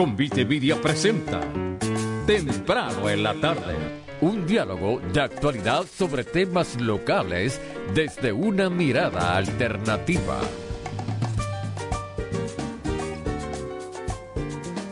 [0.00, 1.42] Convite Media presenta
[2.26, 3.74] Temprano en la tarde.
[4.22, 7.60] Un diálogo de actualidad sobre temas locales
[7.92, 10.40] desde una mirada alternativa.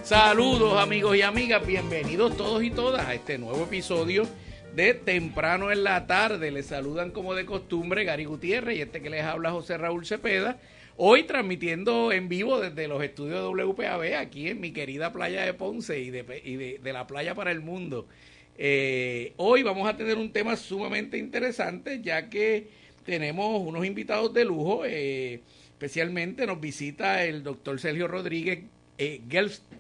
[0.03, 4.27] Saludos amigos y amigas, bienvenidos todos y todas a este nuevo episodio
[4.75, 6.51] de Temprano en la tarde.
[6.51, 10.59] Les saludan como de costumbre Gary Gutiérrez y este que les habla José Raúl Cepeda.
[11.01, 15.55] Hoy transmitiendo en vivo desde los estudios de WPAB aquí en mi querida playa de
[15.55, 18.09] Ponce y de, la playa para el mundo.
[18.57, 22.67] Eh, hoy vamos a tener un tema sumamente interesante ya que
[23.05, 24.83] tenemos unos invitados de lujo.
[24.87, 28.65] Eh, especialmente nos visita el doctor Sergio Rodríguez
[28.99, 29.21] eh,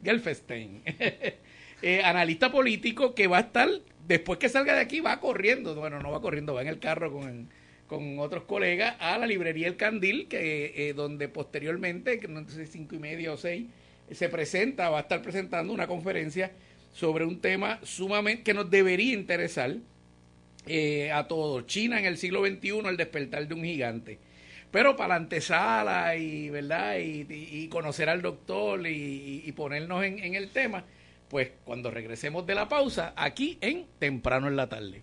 [0.04, 0.82] Gelfestein,
[1.82, 3.68] eh, analista político que va a estar,
[4.06, 5.74] después que salga de aquí, va corriendo.
[5.74, 7.48] Bueno, no va corriendo, va en el carro con
[7.88, 12.94] con otros colegas a la librería El Candil, que eh, donde posteriormente, no sé, cinco
[12.94, 13.66] y media o seis,
[14.10, 16.52] se presenta, va a estar presentando una conferencia
[16.92, 19.76] sobre un tema sumamente que nos debería interesar
[20.66, 21.66] eh, a todos.
[21.66, 24.18] China en el siglo XXI, el despertar de un gigante.
[24.70, 26.96] Pero para la antesala y, ¿verdad?
[26.98, 30.84] y, conocer al doctor y, ponernos en el tema,
[31.28, 35.02] pues cuando regresemos de la pausa, aquí en Temprano en la tarde.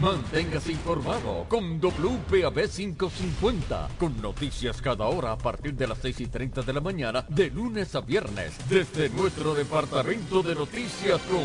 [0.00, 6.26] Manténgase informado con WPAB 550, con noticias cada hora a partir de las 6 y
[6.26, 11.44] 30 de la mañana, de lunes a viernes, desde nuestro departamento de noticias con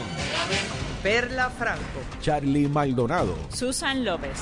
[1.04, 4.40] Perla Franco, Charlie Maldonado, Susan López.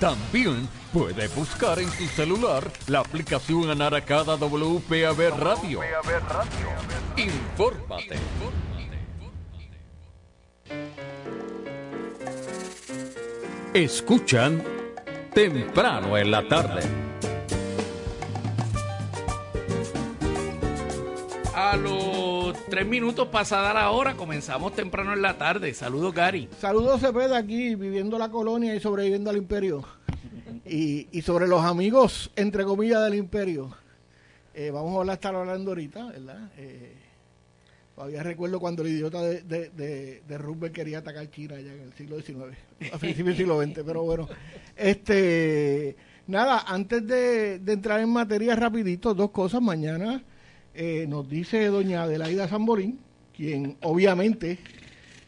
[0.00, 5.80] También puede buscar en su celular la aplicación Anaracada WPAB Radio.
[7.16, 8.18] Infórmate.
[13.74, 14.62] Escuchan
[15.34, 16.80] temprano en la tarde.
[21.52, 25.74] A los tres minutos pasada la hora comenzamos temprano en la tarde.
[25.74, 26.48] Saludos, Gary.
[26.60, 29.84] Saludos, Cepeda, aquí viviendo la colonia y sobreviviendo al imperio.
[30.64, 33.76] Y, sobre los amigos, entre comillas, del imperio.
[34.54, 36.48] Eh, vamos a estar hablando ahorita, ¿verdad?
[36.58, 36.93] Eh,
[37.94, 41.92] Todavía recuerdo cuando el idiota de, de, de, Roosevelt quería atacar China ya en el
[41.92, 42.56] siglo XIX,
[42.92, 44.28] a principios del siglo XX, pero bueno.
[44.76, 45.96] este
[46.26, 49.60] Nada, antes de, entrar en materia rapidito, dos cosas.
[49.60, 50.22] Mañana
[50.74, 52.98] eh, nos dice doña Adelaida Zamborín,
[53.36, 54.58] quien obviamente,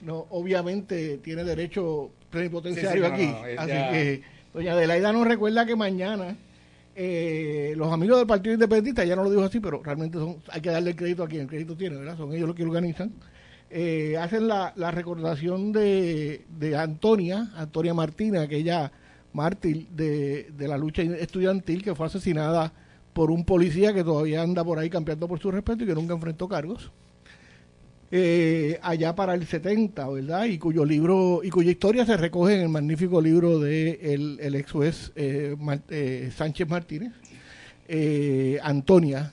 [0.01, 3.31] no obviamente tiene derecho plenipotenciario aquí.
[3.59, 4.23] así que
[4.55, 6.37] doña Adelaida nos recuerda que mañana
[6.99, 10.63] eh, los amigos del Partido Independentista, ya no lo dijo así, pero realmente son, hay
[10.63, 12.17] que darle el crédito a quien el crédito tiene, ¿verdad?
[12.17, 13.13] Son ellos los que organizan.
[13.69, 16.43] Eh, hacen la, recordación de,
[16.79, 18.91] Antonia, Antonia Martina, aquella
[19.35, 22.73] mártir de, de, la lucha estudiantil que fue asesinada
[23.13, 26.15] por un policía que todavía anda por ahí campeando por su respeto y que nunca
[26.15, 26.91] enfrentó cargos
[28.11, 30.45] eh, allá para el 70, ¿verdad?
[30.45, 34.55] Y cuyo libro y cuya historia se recoge en el magnífico libro de el, el
[34.55, 35.57] ex juez eh,
[35.91, 37.13] eh, Sánchez Martínez,
[37.89, 39.33] eh, Antonia,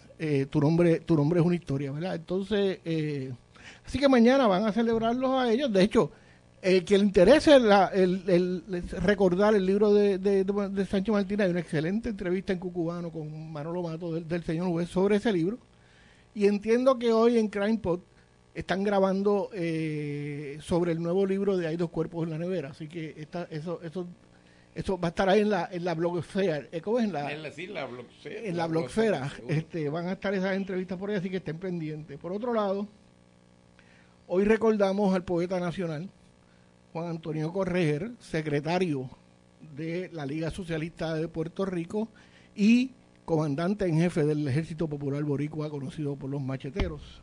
[0.50, 2.16] tu nombre tu nombre es una historia, ¿verdad?
[2.16, 2.80] Entonces,
[3.86, 5.72] así que mañana van a celebrarlos a ellos.
[5.72, 6.12] De hecho,
[6.62, 8.64] el que le interese el,
[9.02, 13.84] recordar el libro de, de, Sánchez Martínez, hay una excelente entrevista en Cucubano con Manolo
[13.84, 15.60] Mato del, del señor juez sobre ese libro.
[16.34, 18.00] Y entiendo que hoy en CrimePod
[18.54, 22.88] están grabando eh, sobre el nuevo libro de Hay dos cuerpos en la nevera, así
[22.88, 24.08] que está, eso, eso,
[24.76, 27.06] eso va a estar ahí en la, en la blogosfera, eh, ¿cómo es?
[27.06, 27.50] En la, en la,
[28.24, 32.18] en la blogosfera, este, van a estar esas entrevistas por ahí, así que estén pendientes.
[32.20, 32.88] Por otro lado,
[34.28, 36.10] hoy recordamos al poeta nacional,
[36.92, 39.10] Juan Antonio Correger, secretario
[39.76, 42.10] de la Liga Socialista de Puerto Rico
[42.56, 42.92] y
[43.26, 47.23] comandante en jefe del Ejército Popular Boricua, conocido por los macheteros.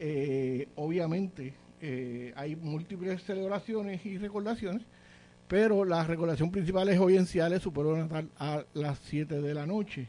[0.00, 4.82] Eh, obviamente eh, hay múltiples celebraciones y recordaciones,
[5.46, 7.96] pero la recordación principal es hoy en Ciales, superó
[8.38, 10.08] a las 7 de la noche.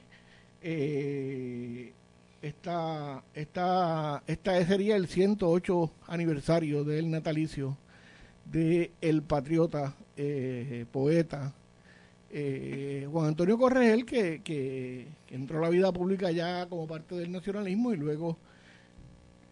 [0.62, 1.94] Eh,
[2.41, 7.77] esta, esta, esta sería el 108 aniversario del natalicio
[8.45, 11.53] de el patriota eh, poeta.
[12.31, 17.92] Juan Antonio Corregel, que, que entró a la vida pública ya como parte del nacionalismo
[17.92, 18.38] y luego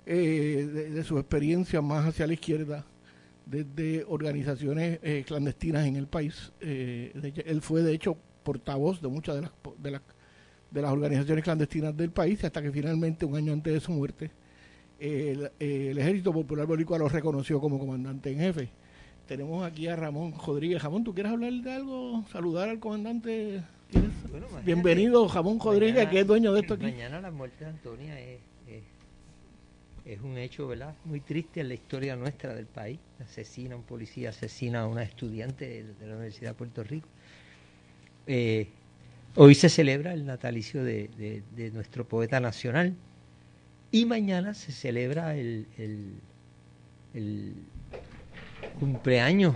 [0.08, 2.86] eh, de, de su experiencia más hacia la izquierda,
[3.46, 6.52] desde organizaciones eh, clandestinas en el país.
[6.62, 10.02] Eh, de él fue, de hecho, portavoz de muchas de las, de, las,
[10.72, 14.32] de las organizaciones clandestinas del país, hasta que finalmente, un año antes de su muerte,
[15.00, 18.70] el, el Ejército Popular Boricua lo reconoció como comandante en jefe.
[19.28, 20.82] Tenemos aquí a Ramón Rodríguez.
[20.82, 22.24] Ramón, ¿tú quieres hablar de algo?
[22.32, 23.62] ¿Saludar al comandante?
[24.66, 26.84] Bienvenido, Ramón Rodríguez, mañana- que es dueño de esto aquí.
[26.86, 28.40] Mañana la muerte de Antonia es,
[30.08, 30.96] es, un hecho, ¿verdad?
[31.06, 33.00] Muy triste en la historia nuestra del país.
[33.20, 37.08] Asesina a un policía, asesina a una estudiante de, la Universidad de Puerto Rico.
[38.26, 38.70] Eh,
[39.36, 41.44] hoy se celebra el natalicio de,
[41.74, 42.96] nuestro poeta nacional
[43.92, 46.20] y mañana se celebra el, el-
[47.14, 47.54] el
[48.80, 49.56] cumpleaños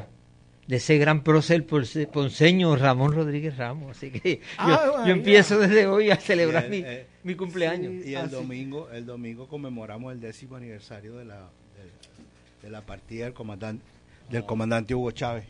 [0.71, 3.97] de ese gran prócer ponce- ponceño Ramón Rodríguez Ramos.
[3.97, 7.91] Así que yo- Ah, yo, empiezo desde hoy a celebrar el- mi, eh, mi cumpleaños.
[8.03, 8.11] sí.
[8.11, 8.35] Y el Ah, sí.
[8.35, 13.83] domingo, el domingo conmemoramos el décimo aniversario de la, de, de la partida del comandante,
[14.29, 15.43] del comandante Hugo Chávez.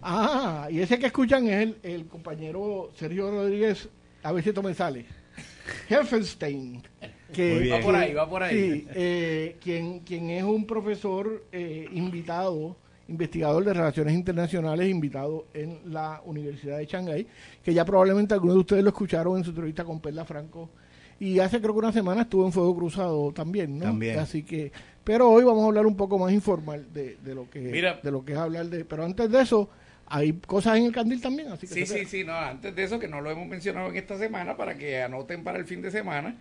[0.00, 3.88] Ah, y ese que escuchan es el, el compañero Sergio Rodríguez,
[4.22, 5.04] a ver si esto me sale.
[5.88, 6.80] Helfenstein.
[7.32, 7.68] Que.
[7.70, 8.54] Va por ahí, va por ahí.
[8.82, 12.76] Sí, eh, quien, quien es un profesor eh, invitado,
[13.08, 17.26] investigador de relaciones internacionales, invitado en la Universidad de Shanghái,
[17.62, 20.70] que ya probablemente algunos de ustedes lo escucharon en su entrevista con Perla Franco.
[21.20, 23.84] Y hace creo que una semana estuvo en Fuego Cruzado también, ¿no?
[23.86, 24.18] También.
[24.18, 24.72] Así que,
[25.04, 28.00] pero hoy vamos a hablar un poco más informal de, de lo que Mira.
[28.02, 29.68] de lo que es hablar de, pero antes de eso
[30.06, 32.98] hay cosas en el candil también, así que Sí, sí, sí, no, antes de eso,
[32.98, 35.90] que no lo hemos mencionado en esta semana, para que anoten para el fin de
[35.90, 36.36] semana,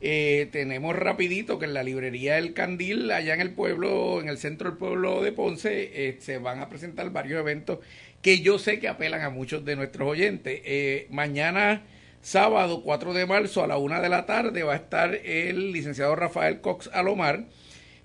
[0.00, 4.38] eh, tenemos rapidito que en la librería del Candil, allá en el pueblo, en el
[4.38, 7.78] centro del pueblo de Ponce, eh, se van a presentar varios eventos
[8.26, 10.60] que yo sé que apelan a muchos de nuestros oyentes.
[10.64, 11.84] Eh, mañana,
[12.20, 16.16] sábado 4 de marzo, a la una de la tarde, va a estar el licenciado
[16.16, 17.44] Rafael Cox Alomar,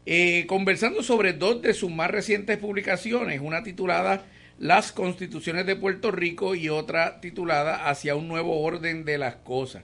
[0.06, 4.26] eh, conversando sobre dos de sus más recientes publicaciones, una titulada
[4.60, 9.84] Las Constituciones de Puerto Rico y otra titulada Hacia un nuevo orden de las cosas.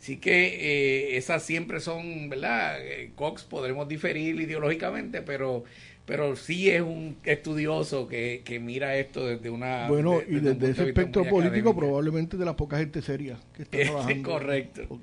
[0.00, 2.78] Así que eh, esas siempre son, ¿verdad?
[2.80, 5.64] Eh, Cox podremos diferir ideológicamente, pero
[6.06, 9.86] pero sí es un estudioso que, que mira esto desde una...
[9.88, 13.76] Bueno, de- y desde ese espectro político probablemente de la poca gente seria que está
[13.82, 14.30] trabajando.
[14.30, 15.00] correcto.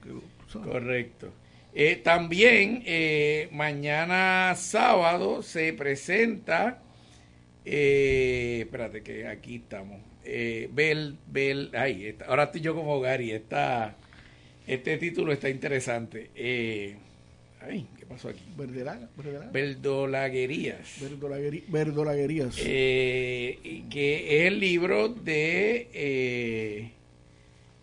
[0.63, 1.31] Correcto.
[1.75, 6.81] Eh, también eh, mañana sábado se presenta,
[7.65, 13.31] eh, espérate que aquí estamos, eh, Bel, Bel, ay, está- ahora estoy yo como Gary,
[13.31, 13.95] está,
[14.67, 16.31] este título está interesante.
[16.35, 16.95] Eh,
[17.61, 18.43] ay, ¿qué pasó aquí?
[19.51, 20.99] Verdolaguerías.
[21.67, 22.57] Verdolaguerías.
[22.59, 26.91] Eh, que es el libro de eh,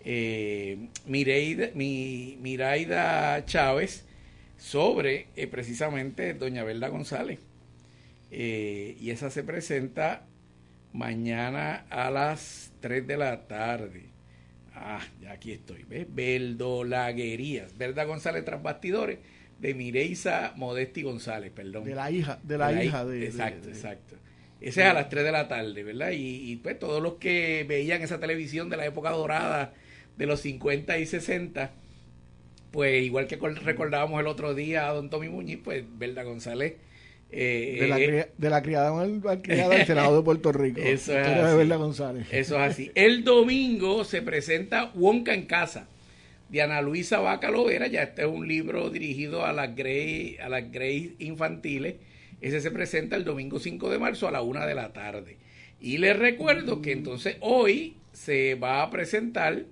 [0.04, 4.04] eh, Mireida, mi, Miraida Chávez
[4.58, 7.40] sobre eh, precisamente Doña Belda González.
[8.30, 10.26] Eh, y esa se presenta
[10.92, 14.11] mañana a las 3 de la tarde.
[14.74, 15.84] Ah, ya aquí estoy.
[15.84, 16.06] ¿Ves?
[16.14, 17.76] Verdolaguerías.
[17.76, 19.18] Belda González tras bastidores
[19.58, 21.84] de Mireisa Modesti González, perdón.
[21.84, 24.16] de la hija, de la, De hija de, de- Exacto, de- exacto.
[24.60, 26.12] Ese es a las 3 de la tarde, ¿verdad?
[26.12, 29.74] Y, y, pues todos los que veían esa televisión de la época dorada
[30.16, 31.72] de los 50 y 60,
[32.70, 36.74] pues igual que recordábamos el otro día a don Tommy Muñiz, pues Belda González.
[37.32, 40.80] Eh, de la, eh, de la criada malcriada del Senado de Puerto Rico.
[40.80, 41.68] Eso es así.
[41.68, 42.26] González.
[42.30, 42.90] Eso es así.
[42.94, 45.88] El domingo se presenta Wonka en casa
[46.50, 47.86] de Ana Luisa Vaca Lovera.
[47.86, 51.94] Ya este es un libro dirigido a las Grey, a las Grey infantiles.
[52.42, 55.38] Ese se presenta el domingo 5 de marzo a la una de la tarde.
[55.80, 59.64] Y les recuerdo que entonces hoy se va a presentar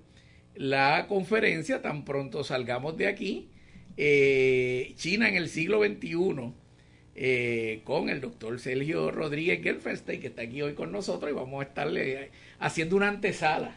[0.55, 3.49] la conferencia, tan pronto salgamos de aquí,
[3.97, 6.53] eh, China en el siglo XXI,
[7.23, 11.59] eh, con el doctor Sergio Rodríguez Gelfenstein, que está aquí hoy con nosotros, y vamos
[11.63, 13.75] a estarle haciendo una antesala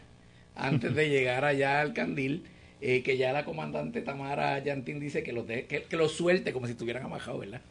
[0.55, 2.45] antes de llegar allá al Candil,
[2.81, 6.53] eh, que ya la comandante Tamara Yantín dice que los, de- que, que los suelte
[6.53, 7.61] como si estuvieran amajados, ¿verdad?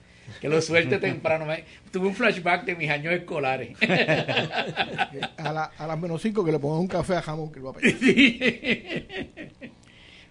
[0.41, 1.45] Que los suelte temprano.
[1.45, 3.77] Me- tuve un flashback de mis años escolares.
[5.37, 7.67] A, la- a las menos cinco que le pongan un café a jamón que lo
[7.67, 7.97] va a pedir.
[8.01, 8.39] Sí.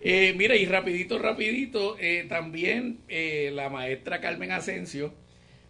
[0.05, 5.13] Eh, mira, y rapidito, rapidito, eh, también eh, la maestra Carmen Asensio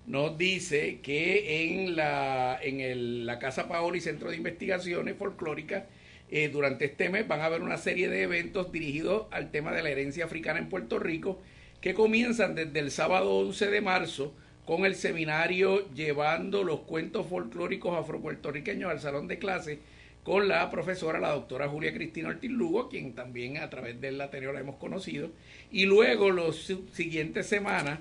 [0.05, 5.85] nos dice que en la, en el- la Casa Paoli Centro de Investigaciones Folclóricas,
[6.29, 9.83] eh, durante este mes van a haber una serie de eventos dirigidos al tema de
[9.83, 11.39] la herencia africana en Puerto Rico,
[11.81, 14.33] que comienzan desde el sábado 11 de marzo
[14.65, 19.79] con el seminario Llevando los cuentos folclóricos afropuertorriqueños al salón de clase
[20.23, 24.53] con la profesora, la doctora Julia Cristina Ortiz Lugo, quien también a través del anterior
[24.53, 25.29] la hemos conocido.
[25.71, 27.99] Y luego, los siguientes semanas,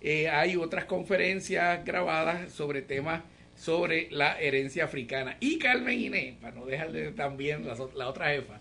[0.00, 3.22] eh, hay otras conferencias grabadas sobre temas
[3.56, 5.36] sobre la herencia africana.
[5.40, 8.60] Y Carmen Inés, para no dejarle también la, la otra jefa,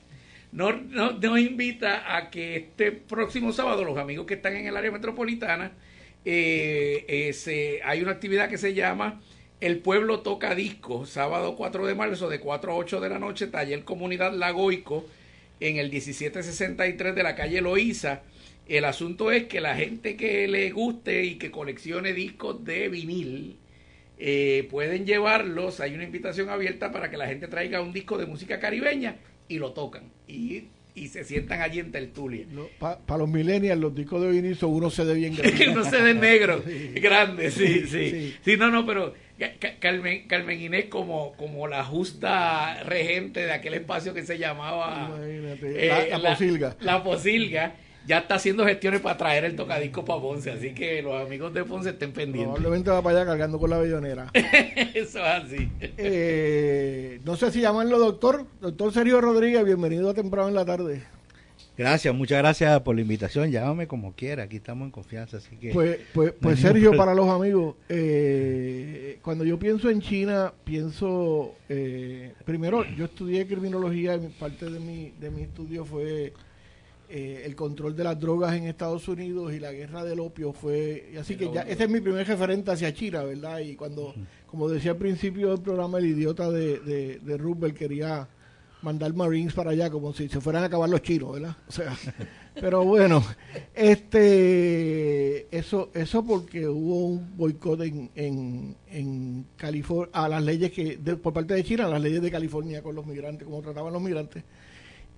[0.51, 4.89] nos, nos, invita a que este próximo sábado los amigos que están en el área
[4.89, 5.73] metropolitana,
[6.23, 9.21] eh, eh, se, hay una actividad que se llama
[9.59, 13.47] El Pueblo Toca Disco, sábado 4 de marzo de 4 a 8 de la noche,
[13.47, 15.05] taller Comunidad Lagoico
[15.59, 18.21] en el 1763 de la calle Loíza.
[18.67, 23.57] El asunto es que la gente que le guste y que coleccione discos de vinil,
[24.17, 28.25] eh, pueden llevarlos, hay una invitación abierta para que la gente traiga un disco de
[28.25, 29.17] música caribeña
[29.47, 30.03] y lo tocan.
[30.27, 30.63] Y,
[30.95, 32.45] y se sientan allí en tertulia.
[32.79, 35.67] Para los millennials, los discos de vinil son unos CD bien grandes.
[35.67, 36.63] unos CD negros,
[36.95, 38.57] grandes, sí, sí, sí.
[38.57, 39.13] no, no, pero
[39.79, 45.19] Carmen, Carmen Inés como, como la justa regente de aquel espacio que se llamaba...
[45.21, 46.77] Eh, la, posilga.
[46.79, 47.75] La posilga
[48.07, 51.63] ya está haciendo gestiones para traer el tocadisco para Ponce, así que los amigos de
[51.63, 52.53] Ponce estén pendientes.
[52.53, 54.29] Probablemente va para allá cargando con la bellonera.
[54.33, 55.69] Eso es así.
[55.79, 61.03] Eh, no sé si llamarlo doctor, doctor Sergio Rodríguez, bienvenido a temprano en la tarde.
[61.77, 63.51] Gracias, muchas gracias por la invitación.
[63.51, 65.71] Llámame como quiera, aquí estamos en confianza, así que.
[65.73, 72.33] Pues, pues, pues Sergio, para los amigos, eh, cuando yo pienso en China, pienso eh,
[72.45, 76.31] primero, yo estudié criminología, parte de mi de mi estudio fue
[77.09, 81.13] eh, el control de las drogas en Estados Unidos y la guerra del opio fue
[81.19, 84.13] así que ya ese es mi primer referente hacia China verdad y cuando
[84.47, 88.27] como decía al principio del programa el idiota de, de, de Roosevelt quería
[88.81, 91.95] mandar Marines para allá como si se fueran a acabar los chinos verdad o sea
[92.55, 93.23] pero bueno
[93.73, 100.97] este eso eso porque hubo un boicot en, en, en California a las leyes que
[101.21, 104.01] por parte de China a las leyes de California con los migrantes como trataban los
[104.01, 104.43] migrantes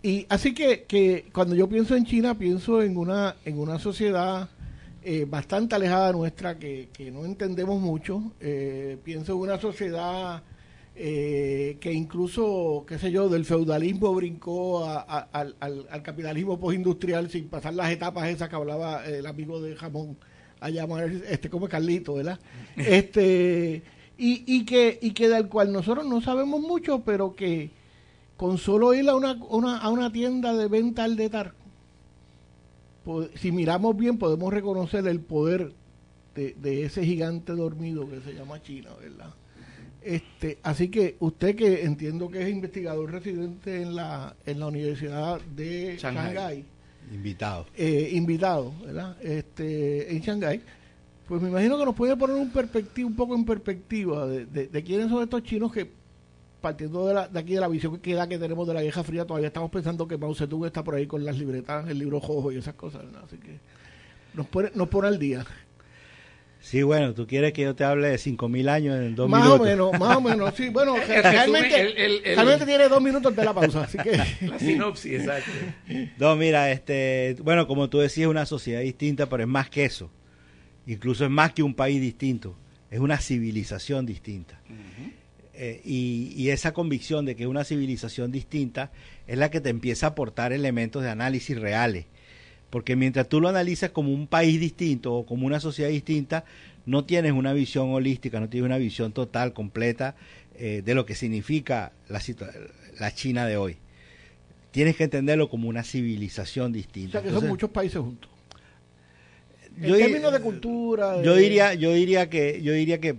[0.03, 4.49] y así que, que cuando yo pienso en China, pienso en una, en una sociedad
[5.03, 8.33] eh, bastante alejada nuestra que, que no entendemos mucho.
[8.39, 10.43] Eh, pienso en una sociedad
[10.95, 17.73] eh, que incluso, qué sé yo, del feudalismo brincó al, al, capitalismo postindustrial sin pasar
[17.73, 20.17] las etapas esas que hablaba el amigo de Jamón
[20.59, 20.87] allá,
[21.29, 22.39] este como Carlito, ¿verdad?
[22.75, 23.83] este
[24.17, 27.69] y, y que y que del cual nosotros no sabemos mucho, pero que
[28.37, 29.31] con solo ir a una,
[29.77, 31.53] a una tienda de venta al detar,
[33.35, 35.71] si miramos bien podemos reconocer el poder
[36.35, 39.33] de, ese gigante dormido que se llama China, ¿verdad?
[40.03, 45.41] Este, así que usted que entiendo que es investigador residente en la, en la Universidad
[45.55, 46.63] de Shanghái,
[47.11, 49.17] invitado, eh, invitado, ¿verdad?
[49.21, 50.61] Este, en Shanghái,
[51.27, 52.51] pues me imagino que nos puede poner un
[53.05, 55.89] un poco en perspectiva de, de, de quiénes son estos chinos que
[56.61, 59.03] partiendo de, la, de aquí de la visión que queda que tenemos de la vieja
[59.03, 62.19] Fría, todavía estamos pensando que Mao Zedong está por ahí con las libretas, el libro
[62.19, 63.59] rojo y esas cosas, así que
[64.33, 65.45] nos pone, nos pone al día.
[66.59, 69.59] Sí, bueno, tú quieres que yo te hable de 5.000 años en dos más minutos.
[69.59, 70.69] Más o menos, más o menos, sí.
[70.69, 74.11] Bueno, realmente, realmente tiene dos minutos de la pausa, así que...
[74.41, 75.51] La sinopsis, exacto.
[76.17, 79.85] No, mira, este, bueno, como tú decías, es una sociedad distinta, pero es más que
[79.85, 80.09] eso.
[80.87, 82.55] Incluso es más que un país distinto.
[82.89, 84.59] Es una civilización distinta.
[85.59, 88.91] Eh, y, esa convicción de que es una civilización distinta
[89.25, 92.05] es la que te empieza a aportar elementos de análisis reales.
[92.69, 96.45] Porque mientras tú lo analizas como un país distinto o como una sociedad distinta,
[96.85, 100.15] no tienes una visión holística, no tienes una visión total, completa
[100.59, 102.21] eh, de lo que significa la,
[102.99, 103.77] la China de hoy.
[104.69, 107.17] Tienes que entenderlo como una civilización distinta.
[107.17, 108.29] O sea, que son muchos países juntos.
[109.81, 111.19] En términos de cultura.
[111.23, 113.15] Yo diría, yo diría que, yo diría que,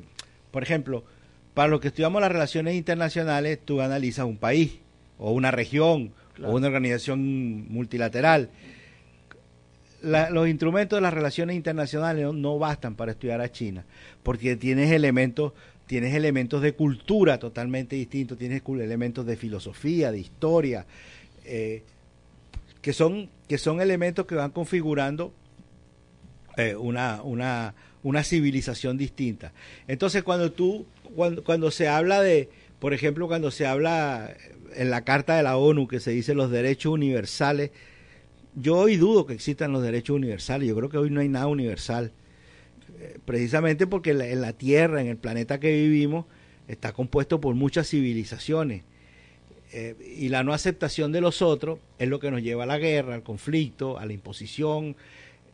[0.52, 1.04] por ejemplo,
[1.58, 4.78] para los que estudiamos las relaciones internacionales, tú analizas un país
[5.18, 8.50] o una región o una organización multilateral.
[10.00, 13.84] los instrumentos de las relaciones internacionales no, bastan para estudiar a China,
[14.22, 15.52] porque tienes elementos,
[15.88, 20.86] tienes elementos de cultura totalmente distintos, tienes elementos de filosofía, de historia,
[21.44, 21.82] eh,
[22.80, 25.32] que son que son elementos que van configurando
[26.56, 29.52] eh, una, una, una civilización distinta.
[29.86, 32.48] Entonces, cuando tú cuando, cuando se habla de,
[32.78, 34.34] por ejemplo, cuando se habla
[34.74, 37.70] en la Carta de la ONU que se dice los derechos universales,
[38.54, 41.46] yo hoy dudo que existan los derechos universales, yo creo que hoy no hay nada
[41.46, 42.12] universal,
[43.00, 46.26] eh, precisamente porque en la Tierra, en el planeta que vivimos,
[46.66, 48.82] está compuesto por muchas civilizaciones.
[49.72, 52.78] Eh, y la no aceptación de los otros es lo que nos lleva a la
[52.78, 54.96] guerra, al conflicto, a la imposición.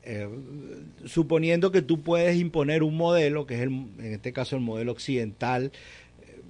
[0.04, 0.28] Eh,
[1.04, 4.92] suponiendo que tú puedes imponer un modelo, que es el, en este caso el modelo
[4.92, 5.72] occidental,
[6.22, 6.40] eh,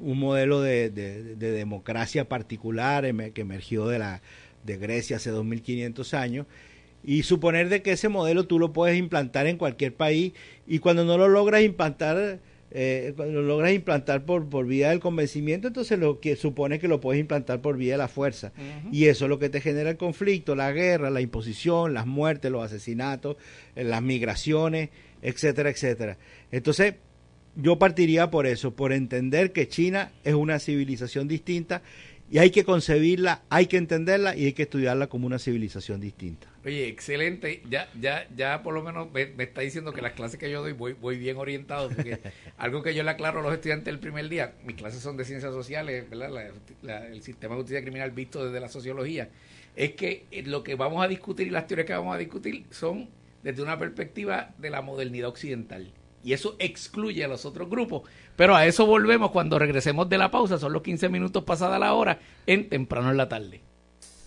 [0.00, 4.22] un modelo de, de, de democracia particular que emergió de, la,
[4.64, 6.46] de Grecia hace 2500 años,
[7.04, 10.32] y suponer de que ese modelo tú lo puedes implantar en cualquier país
[10.66, 15.00] y cuando no lo logras implantar eh, cuando lo logras implantar por, por vía del
[15.00, 18.52] convencimiento, entonces lo que supone que lo puedes implantar por vía de la fuerza.
[18.90, 22.50] Y eso es lo que te genera el conflicto, la guerra, la imposición, las muertes,
[22.50, 23.36] los asesinatos,
[23.76, 24.90] eh, las migraciones,
[25.22, 26.18] etcétera, etcétera.
[26.50, 26.94] Entonces,
[27.54, 31.82] yo partiría por eso, por entender que China es una civilización distinta
[32.30, 36.48] y hay que concebirla, hay que entenderla y hay que estudiarla como una civilización distinta.
[36.66, 37.62] Oye, excelente.
[37.70, 40.72] Ya, ya, ya por lo menos me, está diciendo que las clases que yo doy
[40.72, 42.18] voy, voy bien orientado, porque
[42.58, 45.24] algo que yo le aclaro a los estudiantes el primer día, mis clases son de
[45.24, 46.50] ciencias sociales, ¿verdad?
[46.82, 49.28] el sistema de justicia criminal visto desde la sociología,
[49.76, 52.64] es que eh, lo que vamos a discutir y las teorías que vamos a discutir
[52.70, 53.10] son
[53.44, 55.92] desde una perspectiva de la modernidad occidental.
[56.24, 58.02] Y eso excluye a los otros grupos.
[58.34, 60.58] Pero a eso volvemos cuando regresemos de la pausa.
[60.58, 62.18] Son los 15 minutos pasada la hora
[62.48, 63.60] en temprano en la tarde.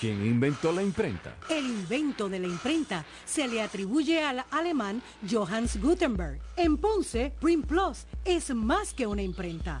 [0.00, 1.36] ¿Quién inventó la imprenta?
[1.48, 6.40] El invento de la imprenta se le atribuye al alemán Johannes Gutenberg.
[6.56, 9.80] En Ponce, Print Plus es más que una imprenta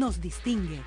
[0.01, 0.81] nos distingue.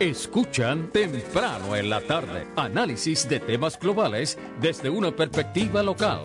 [0.00, 6.24] Escuchan temprano en la tarde análisis de temas globales desde una perspectiva local.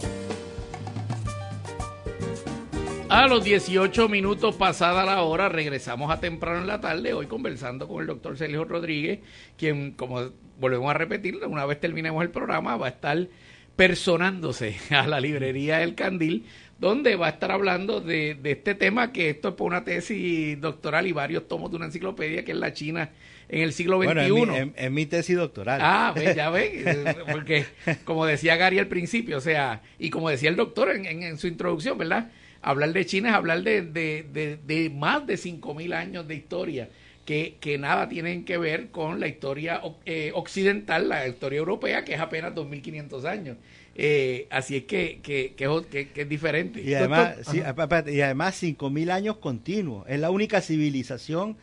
[3.09, 7.87] A los 18 minutos pasada la hora, regresamos a temprano en la tarde, hoy conversando
[7.87, 9.19] con el doctor Sergio Rodríguez,
[9.55, 13.27] quien, como volvemos a repetir, una vez terminemos el programa, va a estar
[13.75, 16.47] personándose a la librería del Candil
[16.79, 21.07] donde va a estar hablando de, este tema, que esto es por una tesis doctoral
[21.07, 23.09] y varios tomos de una enciclopedia, que es la China
[23.49, 24.31] en el siglo XXI.
[24.31, 25.81] Bueno, en mi, tesis doctoral.
[25.83, 27.65] Ah, ya ves, porque
[28.05, 31.97] como decía Gary al principio, o sea, y como decía el doctor en, su introducción,
[31.97, 32.31] ¿verdad?
[32.61, 36.89] Hablar de China es hablar de, de, de, más de 5.000 años de historia.
[37.25, 42.15] Que, que, nada tienen que ver con la historia eh, occidental, la historia europea, que
[42.15, 43.57] es apenas 2.500 años.
[44.01, 46.81] Eh, así es que, que, que, es diferente.
[46.81, 50.05] Y además, sí, y además 5.000 años continuos.
[50.07, 51.57] Es la única civilización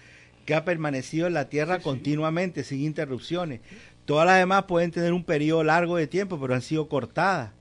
[0.44, 3.60] que ha permanecido en la Tierra continuamente, sin interrupciones.
[4.04, 7.52] Todas las demás pueden tener un periodo largo de tiempo, pero han sido cortadas.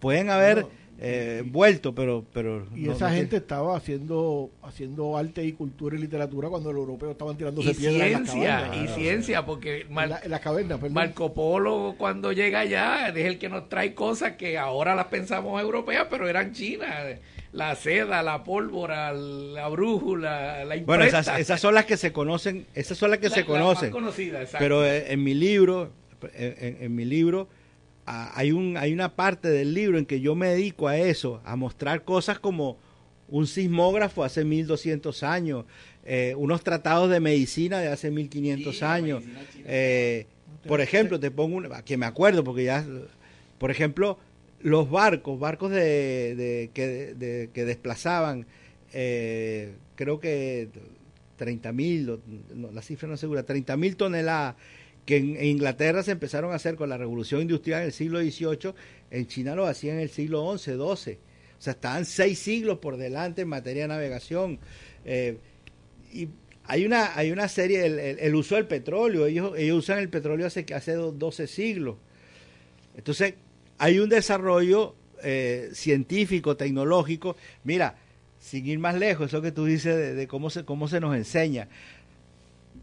[0.00, 0.66] Pueden haber
[0.98, 2.24] eh, vuelto, pero...
[2.32, 7.12] pero y esa gente estaba haciendo haciendo arte y cultura y literatura cuando los europeos
[7.12, 9.86] estaban tirándose piedras ciencia, Y ciencia, porque
[10.90, 15.60] Marco Polo cuando llega allá es el que nos trae cosas que ahora las pensamos
[15.60, 17.18] europeas, pero eran chinas.
[17.52, 21.22] La seda, la pólvora, la brújula, la imprenta.
[21.22, 23.94] Bueno, esas, son las que se conocen, esas son las que se conocen.
[24.58, 25.90] pero en, mi libro,
[26.34, 27.48] en mi libro
[28.06, 31.56] hay, un, hay una parte del libro en que yo me dedico a eso, a
[31.56, 32.78] mostrar cosas como
[33.28, 35.64] un sismógrafo hace 1200 años,
[36.04, 39.24] eh, unos tratados de medicina de hace 1500 años.
[39.64, 40.26] Eh,
[40.66, 42.86] por ejemplo, te pongo una, que me acuerdo porque ya,
[43.58, 44.18] por ejemplo,
[44.60, 48.46] los barcos, barcos de, que, que, desplazaban,
[48.92, 50.68] eh, creo que
[51.36, 52.20] 30 mil,
[52.72, 54.54] la cifra no es segura, 30 mil toneladas
[55.06, 58.74] que en, Inglaterra se empezaron a hacer con la revolución industrial en el siglo XVIII,
[59.10, 60.78] en China lo hacían en el siglo XI, XII.
[60.78, 60.96] O
[61.62, 64.58] sea, estaban seis siglos por delante en materia de navegación.
[65.04, 65.38] Eh,
[66.12, 66.28] y
[66.64, 67.86] hay una, hay una serie,
[68.20, 71.96] el, uso del petróleo, ellos, ellos usan el petróleo hace, hace 12 siglos.
[72.96, 73.34] Entonces,
[73.78, 77.36] hay un desarrollo eh, científico, tecnológico.
[77.62, 77.96] Mira,
[78.40, 81.68] sin ir más lejos, eso que tú dices de, cómo, se, cómo se nos enseña.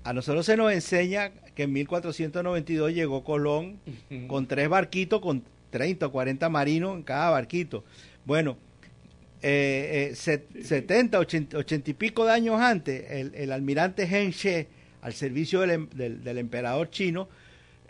[0.03, 3.79] A nosotros se nos enseña que en 1492 llegó Colón
[4.27, 7.83] con tres barquitos, con 30 o 40 marinos en cada barquito.
[8.25, 8.57] Bueno,
[9.41, 14.67] eh, eh, 70, 80, y pico de años antes, el, almirante Heng She,
[15.01, 17.27] al servicio del, em, del, emperador chino,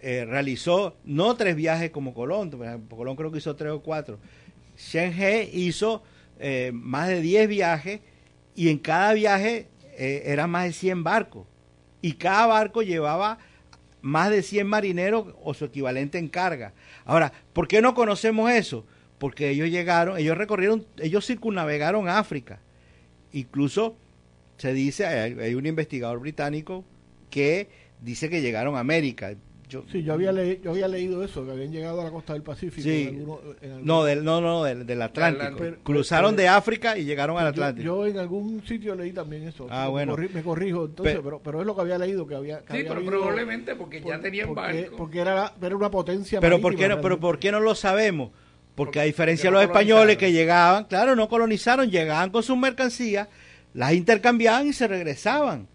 [0.02, 2.50] eh, realizó no tres viajes como Colón,
[2.90, 4.18] Colón creo que hizo tres o cuatro.
[4.76, 6.02] Shen He hizo
[6.40, 8.02] eh, más de 10 viajes
[8.56, 11.46] y en cada viaje eran más de 100 barcos.
[12.02, 13.38] Y cada barco llevaba
[14.04, 16.74] más de 100 marineros o su equivalente en carga.
[17.06, 18.86] Ahora, ¿por qué no conocemos eso?
[19.24, 22.60] porque ellos llegaron, ellos recorrieron, ellos circunnavegaron África.
[23.32, 23.96] Incluso
[24.58, 26.84] se dice, hay, un investigador británico
[27.30, 27.70] que
[28.02, 29.36] dice que llegaron a América.
[29.74, 32.44] Yo, sí, yo había, yo había leído eso, que habían llegado a la costa del
[32.44, 33.42] Pacífico.
[33.82, 35.82] No, del, no, no, del, Atlántico.
[35.82, 37.84] Cruzaron de África y llegaron al Atlántico.
[37.84, 39.66] Yo, en algún sitio leí también eso.
[39.72, 40.16] Ah, bueno.
[40.16, 42.28] Me, corrijo, entonces, pero, pero, es lo que había leído.
[42.28, 44.96] que había Sí, pero probablemente porque ya tenían barco.
[44.96, 48.30] Porque era, era una potencia Pero, ¿por qué no, pero ¿por qué no lo sabemos?
[48.76, 53.28] Porque a diferencia de los españoles que llegaban, claro, no colonizaron, llegaban con sus mercancías,
[53.74, 55.68] las intercambiaban y se regresaban.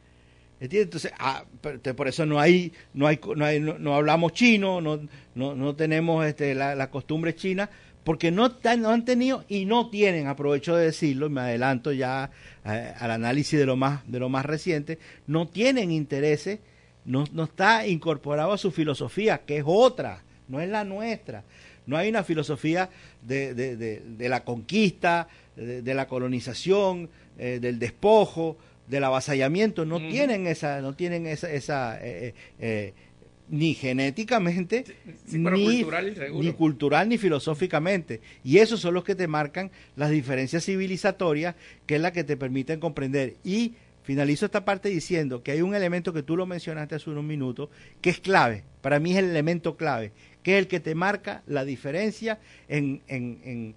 [0.60, 1.44] Entonces, ah,
[1.96, 5.00] por eso no hay, no hay, no, hay, no, hablamos chino, no,
[5.34, 7.70] no, no tenemos este, la, costumbre china,
[8.02, 12.30] porque no, no, han tenido y no tienen, aprovecho de decirlo, me adelanto ya
[12.64, 16.58] eh, al análisis de lo más, de lo más reciente, no tienen intereses,
[17.04, 21.44] no, no está incorporado a su filosofía, que es otra, no es la nuestra.
[21.86, 22.90] No hay una filosofía
[23.22, 29.84] de, de, la conquista, de, la colonización, eh, del despojo, del avasallamiento.
[29.84, 32.94] No tienen esa, no tienen esa, esa eh, eh,
[33.50, 34.84] ni genéticamente,
[35.32, 38.20] ni, ni, cultural, ni filosóficamente.
[38.44, 41.54] Y esos son los que te marcan las diferencias civilizatorias,
[41.86, 43.36] que es la que te permiten comprender.
[43.44, 47.24] Y finalizo esta parte diciendo que hay un elemento que tú lo mencionaste hace unos
[47.24, 47.68] minutos,
[48.00, 51.42] que es clave, para mí es el elemento clave, que es el que te marca
[51.46, 53.74] la diferencia en, en,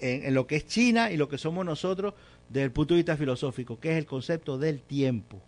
[0.00, 2.12] en, lo que es China y lo que somos nosotros
[2.48, 5.40] desde el punto de vista filosófico, que es el concepto del tiempo.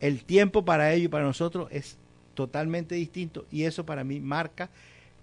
[0.00, 1.96] El tiempo, para ellos y para nosotros es
[2.34, 4.68] totalmente distinto y eso para mí marca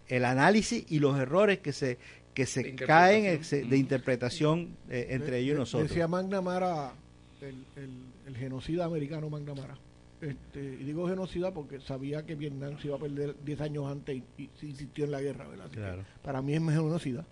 [0.07, 1.97] el análisis y los errores que se
[2.33, 5.89] que se caen de interpretación eh, entre ellos y nosotros.
[5.89, 6.93] Decía McNamara,
[7.41, 7.65] el,
[8.25, 9.75] el genocida americano McNamara,
[10.21, 14.21] este, y digo genocida porque sabía que Vietnam se iba a perder 10 años antes
[14.37, 16.05] y, se insistió en la guerra, ¿verdad?
[16.23, 17.25] para mí es genocida.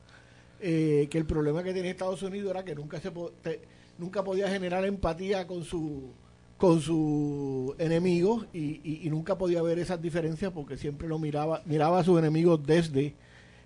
[0.61, 3.11] Eh, que el problema que tenía Estados Unidos era que nunca se
[3.97, 6.11] nunca podía generar empatía con su
[6.57, 12.03] con sus enemigos y, nunca podía ver esas diferencias porque siempre lo miraba miraba a
[12.03, 13.15] sus enemigos desde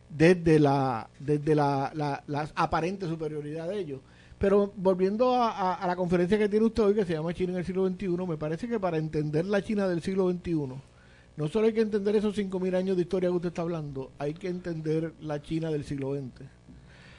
[0.10, 4.00] desde la desde la, la, la aparente superioridad de ellos
[4.44, 7.66] pero volviendo a, la conferencia que tiene usted hoy, que se llama China en el
[7.66, 10.68] siglo XXI, me parece que para entender la China del siglo XXI,
[11.38, 14.34] no solo hay que entender esos 5.000 años de historia que usted está hablando, hay
[14.34, 16.46] que entender la China del siglo XX.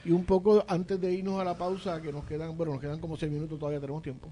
[0.04, 3.00] Y un poco antes de irnos a la pausa, que nos quedan, bueno, nos quedan
[3.00, 4.28] como 6 minutos, todavía tenemos tiempo.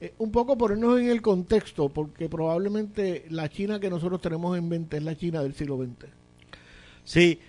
[0.00, 4.68] Eh, un poco ponernos en el contexto, porque probablemente la China que nosotros tenemos en
[4.68, 6.10] mente es la China del siglo XX.
[7.02, 7.40] Sí,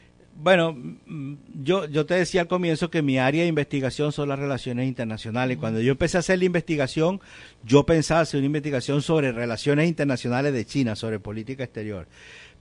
[0.41, 4.39] bueno, mm, yo, yo te decía al comienzo que mi área de investigación son las
[4.39, 5.57] relaciones internacionales.
[5.57, 7.19] Cuando yo empecé a hacer la investigación,
[7.63, 12.07] yo pensaba hacer una investigación sobre relaciones internacionales de China, sobre política exterior.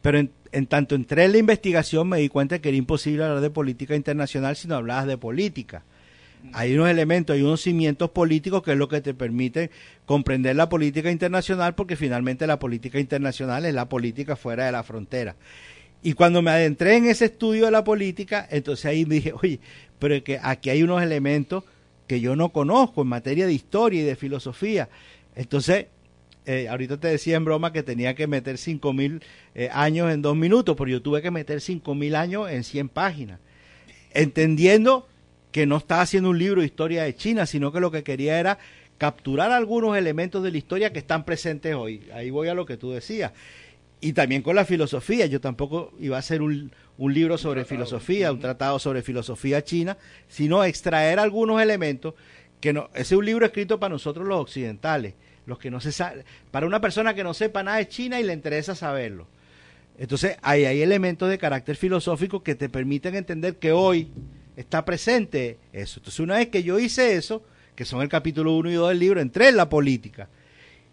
[0.02, 0.18] Pero
[0.52, 3.96] en, tanto entré en la investigación me di cuenta que era imposible hablar de política
[3.96, 5.84] internacional si no hablabas de política.
[6.52, 9.70] Hay unos elementos, hay unos cimientos políticos que es lo que te permite
[10.06, 14.84] comprender la política internacional porque finalmente la política internacional es la política fuera de la
[14.84, 15.34] frontera.
[16.00, 19.58] Y cuando me adentré en ese estudio de la política, entonces ahí me dije, oye,
[19.98, 21.64] pero que aquí hay unos elementos
[22.06, 24.88] que yo no conozco en materia de historia y de filosofía.
[25.34, 25.86] Entonces,
[26.48, 29.22] eh, ahorita te decía en broma que tenía que meter 5.000 mil
[29.54, 32.88] eh, años en dos minutos, pero yo tuve que meter 5.000 mil años en 100
[32.88, 33.38] páginas,
[34.14, 35.06] entendiendo
[35.52, 38.40] que no estaba haciendo un libro de historia de China, sino que lo que quería
[38.40, 38.58] era
[38.96, 42.08] capturar algunos elementos de la historia que están presentes hoy.
[42.14, 43.32] Ahí voy a lo que tú decías.
[44.00, 45.26] y también con la filosofía.
[45.26, 49.98] Yo tampoco iba a hacer un, un libro sobre filosofía, un tratado sobre filosofía china,
[50.28, 52.14] sino extraer algunos elementos
[52.60, 55.14] que no, ese es un libro escrito para nosotros los occidentales,
[55.48, 58.22] los que no se sabe, para una persona que no sepa nada de China y
[58.22, 59.26] le interesa saberlo.
[59.98, 64.12] Entonces, ahí hay elementos de carácter filosófico que te permiten entender que hoy
[64.56, 65.98] está presente eso.
[65.98, 67.42] Entonces, una vez que yo hice eso,
[67.74, 70.28] que son el capítulo 1 y 2 del libro, entré en la política.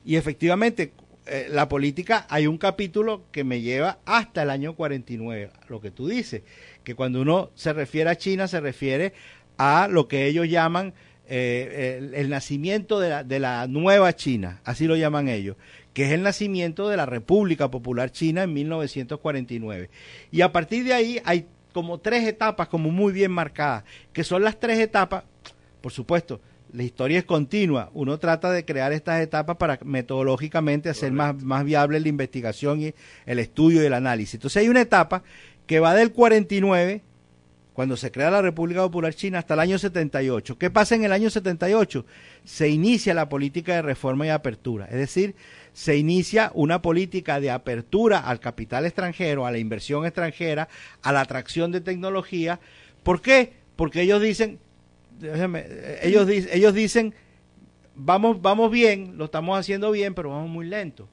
[0.05, 0.93] Y efectivamente,
[1.27, 5.91] eh, la política, hay un capítulo que me lleva hasta el año 49, lo que
[5.91, 6.43] tú dices,
[6.83, 9.13] que cuando uno se refiere a China, se refiere
[9.57, 10.93] a lo que ellos llaman
[11.27, 15.55] eh, el, el, nacimiento de la, de la nueva China, así lo llaman ellos,
[15.93, 19.89] que es el nacimiento de la República Popular China en 1949.
[20.31, 23.83] Y a partir de ahí hay como tres etapas como muy bien marcadas,
[24.13, 25.23] que son las tres etapas,
[25.81, 26.39] por supuesto,
[26.71, 31.63] la historia es continua, uno trata de crear estas etapas para metodológicamente hacer más, más
[31.63, 32.93] viable la investigación y
[33.25, 34.35] el estudio y el análisis.
[34.35, 35.23] Entonces hay una etapa
[35.67, 37.01] que va del 49
[37.75, 40.57] cuando se crea la República Popular China hasta el año 78.
[40.57, 42.05] ¿Qué pasa en el año 78?
[42.45, 45.35] Se inicia la política de reforma y apertura, es decir,
[45.73, 50.69] se inicia una política de apertura al capital extranjero, a la inversión extranjera,
[51.01, 52.61] a la atracción de tecnología.
[53.03, 53.51] ¿Por qué?
[53.75, 54.57] Porque ellos dicen,
[55.19, 55.65] déjame,
[56.01, 57.13] ellos, ellos dicen,
[57.93, 61.09] vamos, vamos bien, lo estamos haciendo bien, pero vamos muy lento.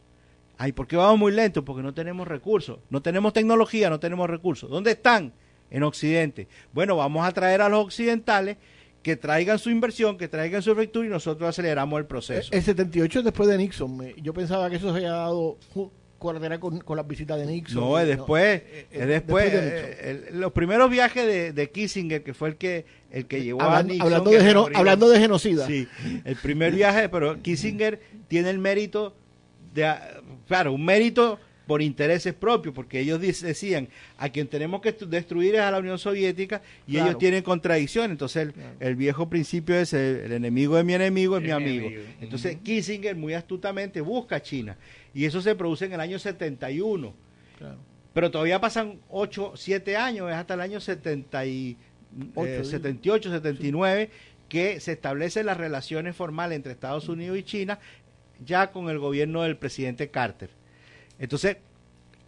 [0.59, 1.65] Ay, ¿por qué vamos muy lento?
[1.65, 4.71] Porque no tenemos recursos, no tenemos tecnología, no tenemos recursos.
[4.71, 5.33] ¿Dónde están?
[5.73, 6.47] En Occidente.
[6.73, 8.59] Bueno, vamos a traer a los occidentales
[9.03, 12.51] que traigan su inversión, que traigan su efectura y nosotros aceleramos el proceso.
[12.53, 14.15] El 78 después de Nixon.
[14.23, 15.59] Yo pensaba que eso se había dado
[16.19, 17.81] con, con las visitas de Nixon.
[17.81, 18.63] No, es después.
[18.63, 19.53] No, es después.
[19.53, 23.43] después de el, los primeros viajes de, de, Kissinger, que fue el que el que
[23.43, 24.07] llevó hablando, a Nixon.
[24.07, 25.67] Hablando de, geno, hablando de genocida.
[25.67, 25.89] Sí,
[26.25, 29.17] el primer viaje, pero Kissinger tiene el mérito
[29.75, 29.93] de.
[30.47, 31.39] Claro, un mérito
[31.73, 35.99] por intereses propios, porque ellos decían, a quien tenemos que destruir es a la Unión
[35.99, 37.07] Soviética y claro.
[37.07, 38.11] ellos tienen contradicción.
[38.11, 38.75] Entonces el, claro.
[38.79, 41.87] el viejo principio es el, el, enemigo de mi enemigo es mi amigo.
[41.87, 42.03] amigo.
[42.21, 42.63] Entonces uh -huh.
[42.63, 44.77] Kissinger muy astutamente busca a China
[45.15, 47.15] y eso se produce en el año 71.
[47.57, 47.79] Claro.
[48.13, 51.79] Pero todavía pasan 8, 7 años, es hasta el año 70 y,
[52.37, 54.19] eh, 78, 79, sí.
[54.51, 57.79] que se establecen las relaciones formales entre Estados Unidos y China
[58.45, 60.51] ya con el gobierno del presidente Carter.
[61.23, 61.59] Entonces,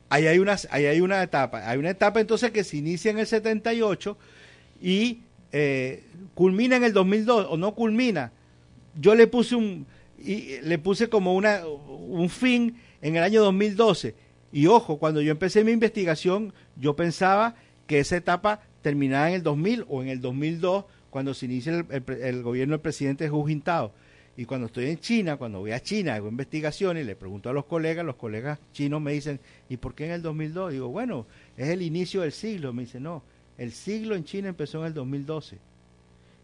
[0.09, 1.69] ahí hay, una, ahí hay una etapa.
[1.69, 4.17] Hay una etapa entonces que se inicia en el 78
[4.81, 6.05] y eh,
[6.35, 8.31] culmina en el 2002, o no culmina.
[8.99, 9.85] Yo le puse un,
[10.17, 14.15] y le puse como una, un fin en el año 2012.
[14.53, 17.57] Y ojo, cuando yo empecé mi investigación, yo pensaba
[17.89, 22.05] que esa etapa terminaba en el 2000 o en el 2002, cuando se inicia el,
[22.23, 23.93] el, gobierno del presidente Hu Jintao.
[24.37, 27.53] Y cuando estoy en China, cuando voy a China, hago investigaciones y le pregunto a
[27.53, 30.73] los colegas, los colegas chinos me dicen, ¿y por qué en el 2002?
[30.73, 32.73] Digo, bueno, es el inicio del siglo.
[32.73, 33.23] Me dice, no,
[33.59, 35.59] el siglo en China empezó en el 2012.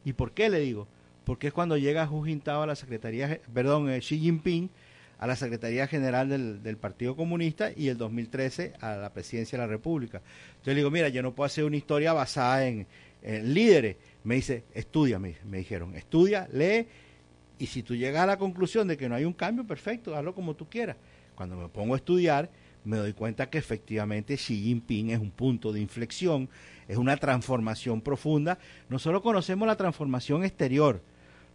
[0.04, 0.86] ¿Y por qué le digo?
[1.24, 4.70] Porque es cuando llega Hu Jintao a la Secretaría, perdón, eh, Xi Jinping
[5.18, 6.28] a la Secretaría General
[6.62, 10.22] del, Partido Comunista y el 2013 a la Presidencia de la República.
[10.48, 12.86] Entonces le digo, mira, yo no puedo hacer una historia basada en,
[13.22, 13.96] líderes.
[14.24, 16.86] Me dice, estudia, me dijeron, estudia, lee
[17.60, 20.34] y si tú llegas a la conclusión de que no hay un cambio, perfecto, hazlo
[20.34, 20.96] como tú quieras.
[21.34, 22.50] Cuando me pongo a estudiar,
[22.84, 26.48] me doy cuenta que efectivamente Xi Jinping es un punto de inflexión,
[26.88, 28.58] es una transformación profunda.
[28.88, 31.02] Nosotros conocemos la transformación exterior.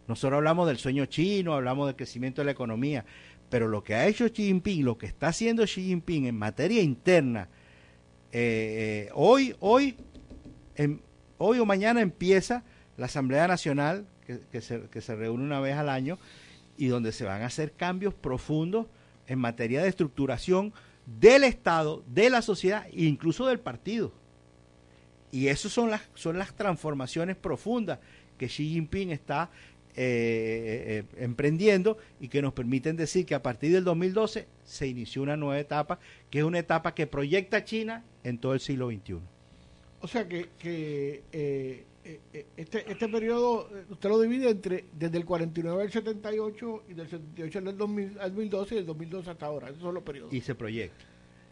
[0.06, 3.04] Nosotros hablamos del sueño chino, hablamos del crecimiento de la economía,
[3.50, 6.82] pero lo que ha hecho Xi Jinping, lo que está haciendo Xi Jinping en materia
[6.82, 7.48] interna,
[8.30, 9.96] eh, eh, hoy, hoy,
[10.76, 11.02] en,
[11.38, 12.62] hoy o mañana empieza
[12.96, 16.18] la Asamblea Nacional que, se, que se reúne una vez al año
[16.76, 18.86] y donde se van a hacer cambios profundos
[19.26, 20.72] en materia de estructuración
[21.06, 24.12] del Estado, de la sociedad e incluso del partido.
[25.30, 27.98] Y esas son las, son las transformaciones profundas
[28.38, 29.50] que Xi Jinping está
[29.98, 35.22] eh, eh, emprendiendo y que nos permiten decir que a partir del 2012 se inició
[35.22, 35.98] una nueva etapa,
[36.30, 39.20] que es una etapa que proyecta a China en todo el siglo XXI.
[40.00, 41.84] O sea que, que eh,
[42.56, 47.58] este, este periodo usted lo divide entre desde el 49 al 78 y del 78
[47.58, 49.68] al, 2000, al 2012 y del 2012 hasta ahora.
[49.68, 50.32] Esos son los periodos.
[50.32, 51.04] Y se proyecta.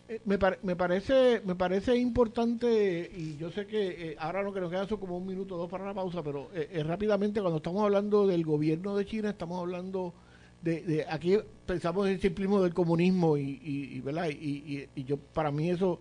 [0.06, 4.52] Eh, me, par me, parece me parece importante y yo sé que eh, ahora lo
[4.52, 7.40] que nos queda son como un minuto o dos para la pausa, pero eh, rápidamente
[7.40, 10.12] cuando estamos hablando del gobierno de China estamos hablando
[10.60, 15.04] de, de aquí pensamos en el simplismo del comunismo y, y, y verdad y, y,
[15.04, 16.00] yo para mí eso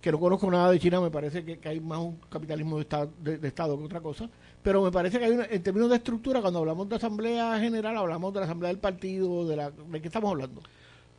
[0.00, 2.82] que no conozco nada de China, me parece que, que hay más un capitalismo de
[2.82, 4.28] estado, de, estado, que otra cosa,
[4.62, 7.96] pero me parece que hay una, en términos de estructura, cuando hablamos de Asamblea General,
[7.96, 10.62] hablamos de la Asamblea del Partido, de la ¿de qué estamos hablando?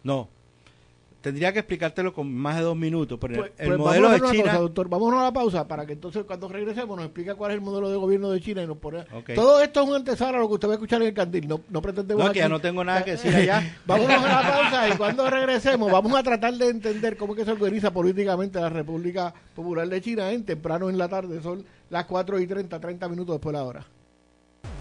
[0.03, 0.29] No,
[1.27, 4.09] tendría que explicártelo con más de dos minutos, pero Pues, el pues modelo vamos a
[4.09, 4.43] de hacer una China...
[4.51, 4.89] cosa, doctor.
[4.89, 7.89] Vámonos a la pausa para que entonces cuando regresemos nos explique cuál es el modelo
[7.89, 9.03] de gobierno de China y nos pone...
[9.35, 11.47] Todo esto es un antesala a lo que usted va a escuchar en el candil.
[11.47, 13.77] No, no pretendemos No, que ya no tengo nada que decir allá.
[13.85, 17.45] Vámonos a la pausa y cuando regresemos vamos a tratar de entender cómo es que
[17.45, 21.41] se organiza políticamente la República Popular de China en temprano en la tarde.
[21.41, 23.85] Son las 4 y 30, 30 minutos después de la hora.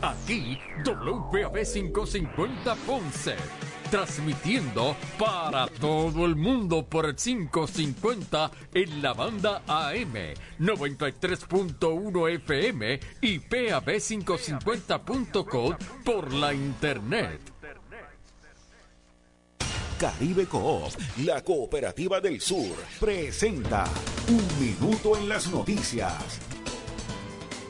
[0.02, 3.34] Aquí WPAB 550 Ponce,
[3.90, 10.14] transmitiendo para todo el mundo por el 550 en la banda AM,
[10.58, 17.40] 93.1 FM y PAB550.com por la internet.
[19.98, 20.92] Caribe Coop,
[21.24, 23.84] la cooperativa del sur, presenta
[24.28, 26.38] Un Minuto en las Noticias.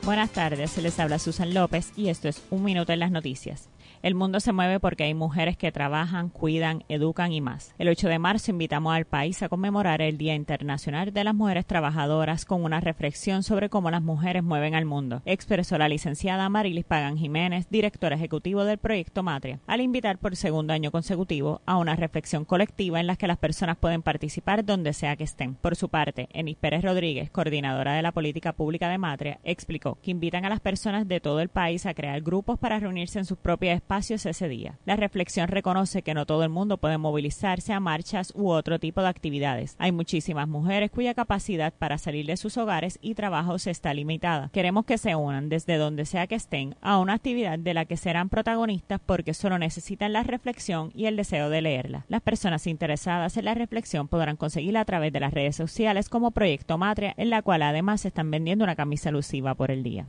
[0.02, 3.68] Buenas tardes, se les habla Susan López y esto es Un Minuto en las Noticias.
[4.06, 7.74] El mundo se mueve porque hay mujeres que trabajan, cuidan, educan y más.
[7.76, 11.66] El 8 de marzo invitamos al país a conmemorar el Día Internacional de las Mujeres
[11.66, 16.84] Trabajadoras con una reflexión sobre cómo las mujeres mueven al mundo, expresó la licenciada Marilis
[16.84, 21.96] Pagan Jiménez, directora ejecutiva del proyecto Matria, al invitar por segundo año consecutivo a una
[21.96, 25.56] reflexión colectiva en la que las personas pueden participar donde sea que estén.
[25.56, 30.12] Por su parte, Enis Pérez Rodríguez, coordinadora de la política pública de Matria, explicó que
[30.12, 33.38] invitan a las personas de todo el país a crear grupos para reunirse en sus
[33.38, 34.78] propios espacios ese día.
[34.84, 39.00] La reflexión reconoce que no todo el mundo puede movilizarse a marchas u otro tipo
[39.00, 39.74] de actividades.
[39.78, 44.50] Hay muchísimas mujeres cuya capacidad para salir de sus hogares y trabajos está limitada.
[44.52, 47.96] Queremos que se unan desde donde sea que estén a una actividad de la que
[47.96, 52.04] serán protagonistas porque solo necesitan la reflexión y el deseo de leerla.
[52.08, 56.32] Las personas interesadas en la reflexión podrán conseguirla a través de las redes sociales como
[56.32, 60.06] Proyecto Matria, en la cual además se están vendiendo una camisa alusiva por el día.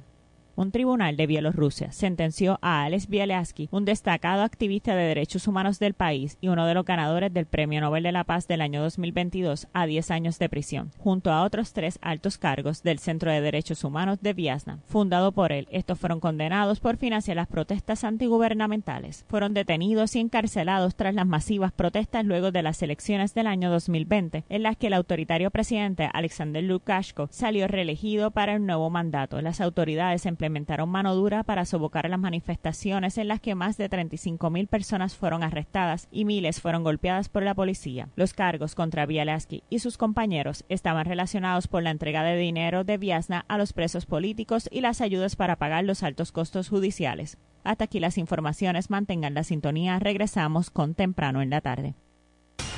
[0.58, 5.93] Un tribunal de Bielorrusia sentenció a Alex Bialyatsky, un destacado activista de derechos humanos del
[5.93, 9.67] país y uno de los ganadores del Premio Nobel de la Paz del año 2022,
[9.72, 13.84] a 10 años de prisión, junto a otros tres altos cargos del Centro de Derechos
[13.84, 14.80] Humanos de Viasna.
[14.88, 19.26] Fundado por él, estos fueron condenados por financiar las protestas antigubernamentales.
[19.30, 24.46] Fueron detenidos y encarcelados tras las masivas protestas luego de las elecciones del año 2020,
[24.50, 29.39] en las que el autoritario presidente Alexander Lukashenko salió reelegido para el nuevo mandato.
[29.43, 34.68] Las autoridades implementaron mano dura para sofocar las manifestaciones en las que más de 35.000
[34.68, 38.08] personas fueron arrestadas y miles fueron golpeadas por la policía.
[38.16, 42.98] Los cargos contra Bialaski y sus compañeros estaban relacionados por la entrega de dinero de
[42.98, 47.38] Viasna a los presos políticos y las ayudas para pagar los altos costos judiciales.
[47.66, 48.90] Hasta aquí las informaciones.
[48.90, 50.00] Mantengan la sintonía.
[50.00, 51.96] Regresamos con temprano en la tarde.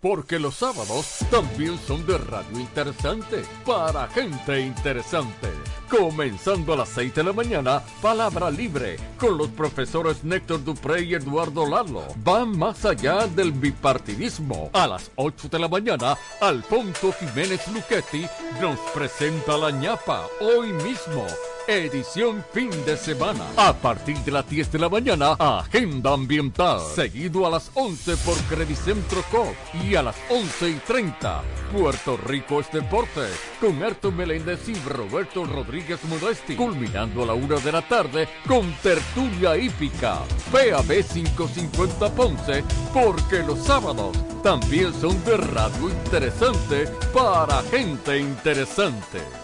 [0.00, 5.48] Porque los sábados también son de radio interesante para gente interesante.
[5.90, 11.14] Comenzando a las 6 de la mañana, Palabra Libre, con los profesores Néctor Dupré y
[11.14, 12.04] Eduardo Lalo.
[12.24, 14.70] Van más allá del bipartidismo.
[14.72, 18.24] A las 8 de la mañana, Alfonso Jiménez Luchetti
[18.60, 21.26] nos presenta la ñapa hoy mismo.
[21.66, 23.46] Edición fin de semana.
[23.56, 26.80] A partir de las 10 de la mañana, Agenda Ambiental.
[26.94, 29.54] Seguido a las 11 por Credicentro Cop.
[29.82, 31.42] Y a las 11 y 30,
[31.72, 33.26] Puerto Rico es deporte.
[33.60, 36.56] Con Arto Meléndez y Roberto Rodríguez Modesti.
[36.56, 40.20] Culminando a la 1 de la tarde con Tertulia Hípica.
[40.50, 42.64] PAB 550 Ponce.
[42.92, 49.39] Porque los sábados también son de radio interesante para gente interesante.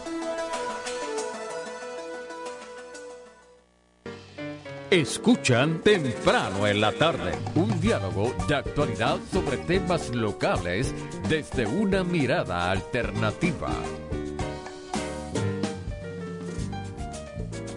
[4.90, 10.94] Escuchan temprano en la tarde un diálogo de actualidad sobre temas locales
[11.28, 13.68] desde una mirada alternativa.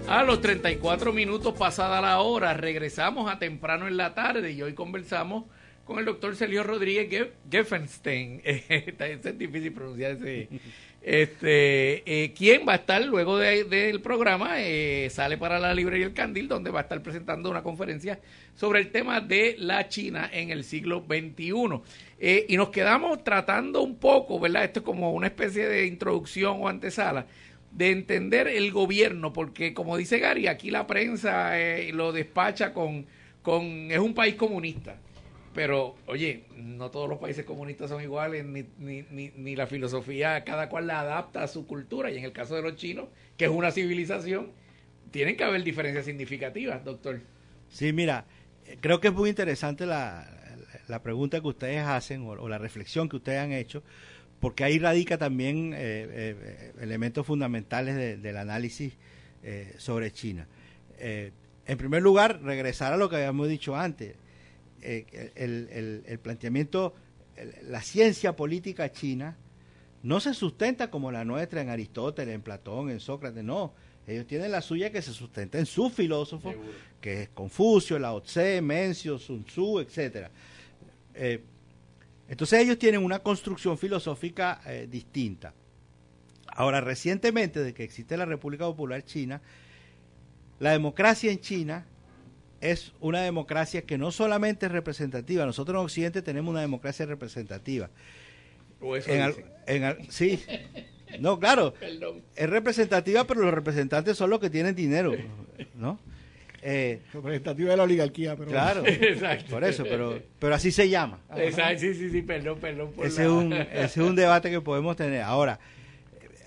[0.07, 4.74] A los 34 minutos pasada la hora, regresamos a temprano en la tarde y hoy
[4.74, 5.45] conversamos
[5.86, 8.41] con el doctor Celio Rodríguez Ge- Geffenstein.
[8.45, 10.47] Es difícil pronunciar ese,
[11.02, 14.56] Este, eh, ¿Quién va a estar luego de- del programa?
[14.62, 18.20] eh, sale para la librería El Candil, donde va a estar presentando una conferencia
[18.56, 21.82] sobre el tema de la China en el siglo XXI.
[22.20, 24.66] Eh, y nos quedamos tratando un poco, ¿verdad?
[24.66, 27.26] Esto es como una especie de introducción o antesala
[27.72, 33.06] de entender el gobierno, porque como dice Gary, aquí la prensa eh, lo despacha con,
[33.41, 34.97] con, es un país comunista.
[35.60, 40.45] Pero, oye, no todos los países comunistas son iguales, ni, ni, ni, ni la filosofía,
[40.45, 42.10] cada cual la adapta a su cultura.
[42.10, 44.53] Y en el caso de los chinos, que es una civilización,
[45.12, 47.20] tienen que haber diferencias significativas, doctor.
[47.68, 48.24] Sí, mira,
[48.68, 50.32] eh, creo que es muy interesante la,
[50.88, 53.84] la pregunta que ustedes hacen o, la reflexión que ustedes han hecho,
[54.39, 55.78] porque ahí radica también eh,
[56.10, 58.93] eh, elementos fundamentales de- del análisis
[59.78, 60.47] sobre China.
[60.97, 64.16] En primer lugar, regresar a lo que habíamos dicho antes,
[64.82, 66.93] eh, el, el- el planteamiento,
[67.36, 69.38] el- la ciencia política china
[70.03, 73.73] no se sustenta como la nuestra en Aristóteles, en Platón, en Sócrates, no.
[74.07, 76.53] Ellos tienen la suya que se sustenta en su filósofo,
[77.01, 80.32] que es Confucio, Lao Tse, Mencio, Sun Tzu, etcétera.
[81.13, 81.41] Eh,
[82.27, 85.53] entonces ellos tienen una construcción filosófica eh, distinta.
[86.47, 89.41] Ahora, recientemente, desde que existe la República Popular China,
[90.59, 91.86] la democracia en China
[92.62, 97.89] es una democracia que no solamente es representativa, nosotros en Occidente tenemos una democracia representativa.
[98.82, 99.45] O eso En al- dicen.
[99.68, 100.43] en al- sí,
[101.20, 102.22] no, claro, Perdón.
[102.36, 105.14] es representativa, pero los representantes son los que tienen dinero,
[105.76, 105.99] ¿no?
[106.62, 109.45] Eh, Representativa de la oligarquía, pero Claro, Exacto.
[109.51, 111.20] por eso, pero, pero así se llama.
[111.38, 112.91] Exacto, sí, sí, sí, perdón, perdón.
[112.91, 115.22] por Ese la- es, un, ese es un debate que podemos tener.
[115.22, 115.60] Ahora,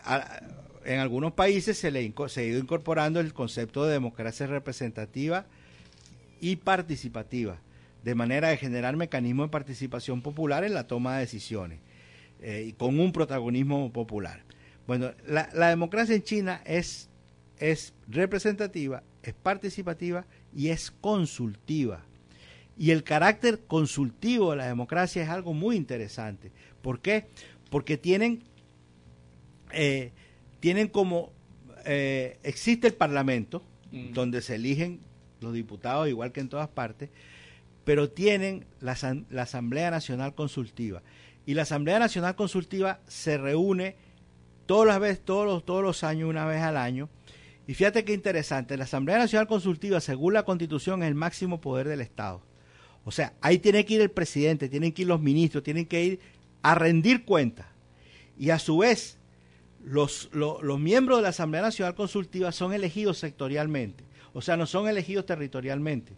[0.04, 0.40] a-
[0.84, 5.46] en algunos países se, le se ha ido incorporando el concepto de democracia representativa
[6.43, 7.57] y participativa,
[8.05, 11.78] de manera de generar mecanismos de participación popular en la toma de decisiones
[12.40, 14.43] eh, y con un protagonismo popular.
[14.86, 17.09] Bueno, la, la democracia en China es,
[17.59, 22.05] es representativa, es participativa y es consultiva.
[22.76, 26.51] Y el carácter consultivo de la democracia es algo muy interesante.
[26.82, 27.26] ¿Por qué?
[27.70, 28.43] Porque tienen,
[29.72, 30.11] eh,
[30.61, 31.30] tienen como,
[31.86, 33.62] eh, existe el Parlamento,
[33.93, 34.14] Mm.
[34.14, 35.01] donde se eligen
[35.43, 37.11] los diputados igual que en todas partes,
[37.84, 38.97] pero tienen la,
[39.30, 41.03] la Asamblea Nacional Consultiva.
[41.47, 43.97] Y la Asamblea Nacional Consultiva se reúne
[44.66, 47.09] todas las veces, todos los, todos los años, una vez al año.
[47.66, 51.88] Y fíjate qué interesante, la Asamblea Nacional Consultiva, según la Constitución, es el máximo poder
[51.88, 52.43] del Estado.
[53.05, 56.05] O sea, ahí tiene que ir el presidente, tienen que ir los ministros, tienen que
[56.05, 56.20] ir
[56.62, 57.66] a rendir cuentas.
[58.38, 59.18] Y a su vez,
[59.84, 64.66] los, lo- los miembros de la Asamblea Nacional Consultiva son elegidos sectorialmente, o sea, no
[64.66, 66.12] son elegidos territorialmente.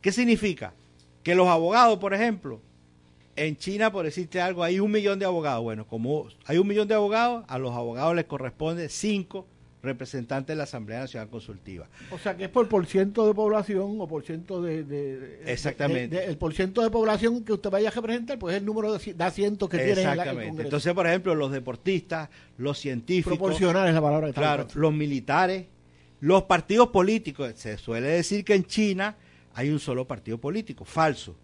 [0.00, 0.74] ¿Qué significa?
[1.22, 2.60] Que los abogados, por ejemplo,
[3.36, 5.62] en China, por decirte algo, hay un millón de abogados.
[5.62, 9.46] Bueno, como hay un millón de abogados, a los abogados les corresponde cinco
[9.82, 11.86] representantes de la Asamblea Nacional Consultiva.
[12.10, 15.40] O sea, que es por por ciento de población o por ciento de...
[15.44, 16.16] Exactamente.
[16.16, 18.66] de- de- el por ciento de población que usted vaya a representar, pues es el
[18.66, 20.28] número de, asi- de asientos que tiene en la- el.
[20.48, 20.62] Congreso.
[20.62, 24.92] Entonces, por ejemplo, los deportistas, los científicos, Proporcional es la palabra que está claro, los
[24.94, 25.66] militares,
[26.24, 27.52] los partidos políticos.
[27.56, 29.14] Se suele decir que en China
[29.52, 30.86] hay un solo partido político.
[30.86, 31.36] Falso.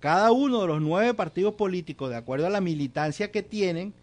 [0.00, 3.94] Cada uno de los nueve partidos políticos, de acuerdo a la militancia que tienen,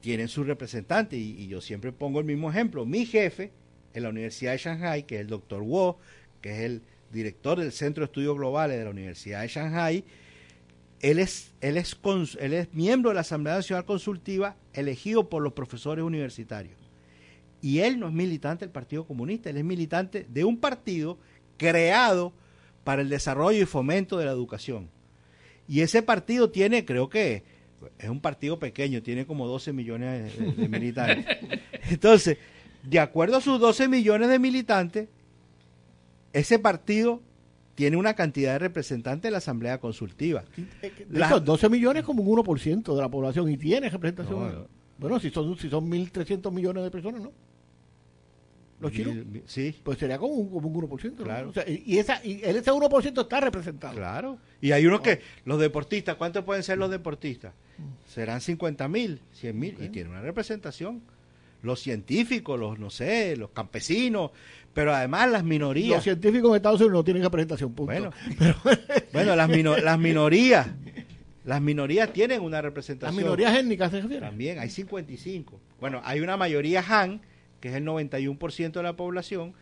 [0.00, 1.16] tienen su representante.
[1.16, 2.84] Y, y yo siempre pongo el mismo ejemplo.
[2.84, 3.50] Mi jefe
[3.94, 5.96] en la Universidad de Shanghai, que es el doctor Wu,
[6.42, 10.04] que es el director del Centro de Estudios Globales de la Universidad de Shanghai,
[11.00, 11.96] él es, él, es
[12.38, 16.83] él es miembro de la Asamblea Nacional Consultiva elegido por los profesores universitarios.
[17.64, 21.16] Y él no es militante del Partido Comunista, él es militante de un partido
[21.56, 22.32] creado
[22.84, 24.90] para el desarrollo y fomento de la educación.
[25.66, 27.42] Y ese partido tiene, creo que
[27.98, 31.24] es un partido pequeño, tiene como 12 millones de, de militantes.
[31.90, 32.36] Entonces,
[32.82, 35.08] de acuerdo a sus 12 millones de militantes,
[36.34, 37.22] ese partido
[37.74, 40.44] tiene una cantidad de representantes en la Asamblea Consultiva.
[40.78, 44.38] De La- hecho, 12 millones es como un 1% de la población y tiene representación.
[44.38, 44.66] No, no.
[44.98, 47.32] Bueno, si son, si son 1.300 millones de personas, ¿no?
[48.80, 49.16] Los chinos.
[49.46, 51.12] Sí, Pues sería como un, como un 1%.
[51.18, 51.24] ¿no?
[51.24, 51.50] Claro.
[51.50, 53.94] O sea, y, esa, y ese 1% está representado.
[53.94, 54.38] claro.
[54.60, 57.52] Y hay unos que, los deportistas, ¿cuántos pueden ser los deportistas?
[58.06, 61.02] Serán 50 mil, 100 mil, y tiene una representación.
[61.62, 64.32] Los científicos, los, no sé, los campesinos,
[64.74, 65.96] pero además las minorías.
[65.96, 67.90] Los científicos en Estados Unidos no tienen representación, punto.
[67.92, 68.54] Bueno, Pero
[69.14, 70.66] bueno las, mino- las minorías,
[71.46, 73.16] las minorías tienen una las representación.
[73.16, 74.20] minorías étnicas se refiere.
[74.26, 75.58] También hay 55.
[75.80, 77.22] Bueno, hay una mayoría Han,
[77.64, 79.54] que es el 91% de la población,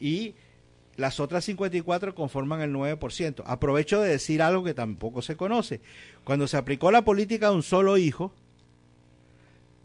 [0.00, 0.34] y
[0.96, 3.44] las otras 54 conforman el 9%.
[3.46, 5.80] Aprovecho de decir algo que tampoco se conoce.
[6.24, 8.32] Cuando se aplicó la política de un solo hijo,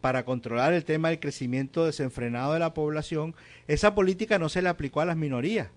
[0.02, 3.36] para controlar el tema del crecimiento desenfrenado de la población,
[3.68, 5.68] esa política no se le aplicó a las minorías.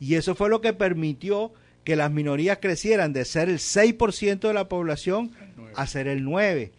[0.00, 4.52] Y eso fue lo que permitió que las minorías crecieran de ser el 6% de
[4.52, 5.30] la población
[5.76, 6.72] a ser el 9%.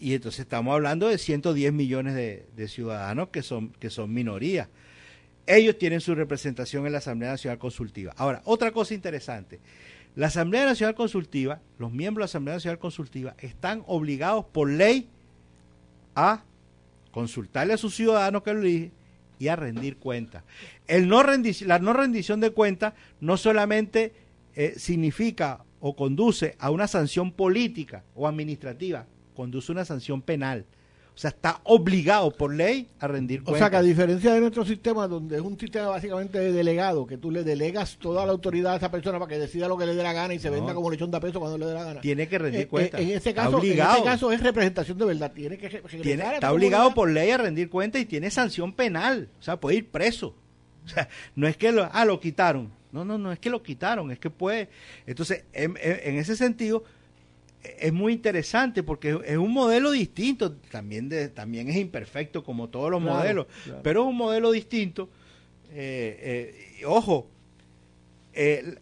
[0.00, 4.68] Y entonces estamos hablando de 110 millones de, ciudadanos que son, que son minorías.
[5.46, 8.12] Ellos tienen su representación en la Asamblea Nacional Consultiva.
[8.16, 9.60] Ahora, otra cosa interesante.
[10.14, 15.08] La Asamblea Nacional Consultiva, los miembros de la Asamblea Nacional Consultiva, están obligados por ley
[16.14, 16.44] a
[17.12, 18.92] consultarle a sus ciudadanos que lo eligen
[19.38, 20.44] y a rendir cuentas.
[20.88, 24.12] No la no rendición de cuentas no solamente
[24.54, 29.06] eh, significa o conduce a una sanción política o administrativa,
[29.38, 30.66] conduce una sanción penal.
[31.14, 33.54] O sea, está obligado por ley a rendir cuentas.
[33.54, 37.06] O sea, que a diferencia de nuestro sistema, donde es un sistema básicamente de delegado,
[37.06, 39.86] que tú le delegas toda la autoridad a esa persona para que decida lo que
[39.86, 41.84] le dé la gana y se venda como lechón de peso cuando le dé la
[41.84, 42.00] gana.
[42.00, 43.00] Tiene que rendir eh, eh, cuentas.
[43.00, 45.32] en, ese caso, en ese caso es representación de verdad.
[45.32, 45.68] Tiene que
[46.02, 49.28] tiene, Está obligado por ley a rendir cuentas y tiene sanción penal.
[49.38, 50.34] O sea, puede ir preso.
[50.84, 52.72] O sea, no es que lo, ah, lo quitaron.
[52.92, 54.70] No, no, no es que lo quitaron, es que puede.
[55.06, 55.76] Entonces, en
[56.16, 56.82] ese sentido,
[57.62, 62.90] es muy interesante porque es un modelo distinto, también, de, también es imperfecto como todos
[62.90, 63.46] los modelos,
[63.82, 65.08] pero es un modelo distinto.
[65.70, 67.28] Eh, eh, ojo,
[68.32, 68.78] el,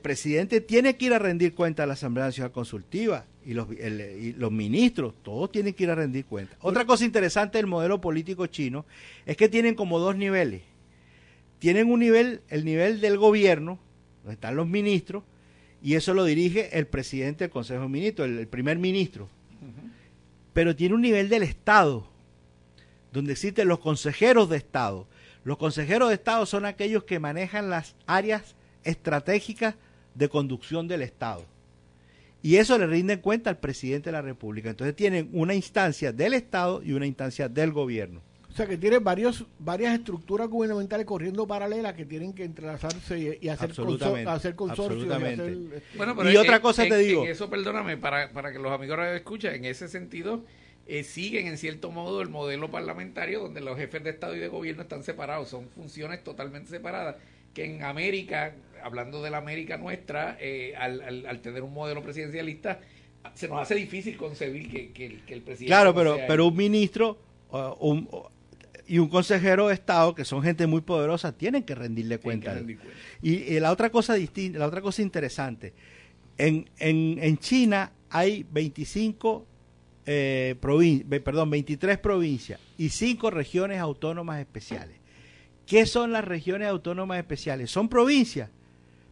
[0.00, 4.34] presidente tiene que ir a rendir cuenta a la Asamblea Nacional Consultiva y los, y
[4.34, 6.56] los ministros, todos tienen que ir a rendir cuenta.
[6.60, 8.84] Otra cosa interesante del modelo político chino
[9.26, 10.62] es que tienen como dos niveles.
[11.58, 13.78] Tienen un nivel, el nivel del gobierno,
[14.22, 15.24] donde están los ministros,
[15.82, 19.28] y eso lo dirige el presidente del Consejo de Ministros, el, primer ministro.
[20.52, 22.06] Pero tiene un nivel del Estado,
[23.12, 25.08] donde existen los consejeros de Estado.
[25.44, 28.54] Los consejeros de Estado son aquellos que manejan las áreas
[28.84, 29.74] estratégicas
[30.14, 31.44] de conducción del Estado.
[32.42, 34.70] Y eso le rinden cuenta al presidente de la República.
[34.70, 38.20] Entonces tienen una instancia del Estado y una instancia del gobierno.
[38.52, 43.48] O sea que tiene varios, varias estructuras gubernamentales corriendo paralelas que tienen que entrelazarse y,
[43.48, 43.72] hacer,
[44.26, 45.06] hacer consorcios.
[46.30, 47.24] Y, otra cosa te digo.
[47.24, 50.42] eso, perdóname, para, para que los amigos escuchen, en ese sentido,
[50.86, 54.48] eh, siguen en cierto modo el modelo parlamentario donde los jefes de Estado y de
[54.48, 57.16] gobierno están separados, son funciones totalmente separadas.
[57.54, 62.80] Que en América, hablando de la América nuestra, eh, al, al, tener un modelo presidencialista,
[63.32, 65.66] se nos hace difícil concebir que, que, el presidente.
[65.68, 67.16] Claro, pero, pero un ministro.
[67.80, 68.06] un,
[68.92, 72.60] y un consejero de Estado, que son gente muy poderosa, tienen que rendirle cuenta.
[73.22, 75.72] Y, la otra cosa distinta, la otra cosa interesante,
[76.36, 79.46] en, en, en China hay 25
[80.04, 84.98] eh, perdón, 23 provincias y 5 regiones autónomas especiales.
[85.64, 87.70] ¿Qué son las regiones autónomas especiales?
[87.70, 88.50] Son provincias.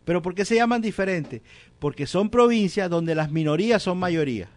[0.05, 1.41] ¿Pero por qué se llaman diferentes?
[1.79, 4.51] Porque son provincias donde las minorías son mayoría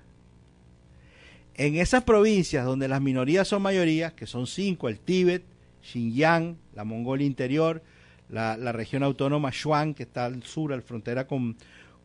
[1.56, 5.44] en esas provincias donde las minorías son mayorías, que son cinco, el Tíbet,
[5.84, 7.84] Xinjiang, la Mongolia Interior,
[8.30, 11.56] la, región autónoma Shuang, que está al sur, al frontera con,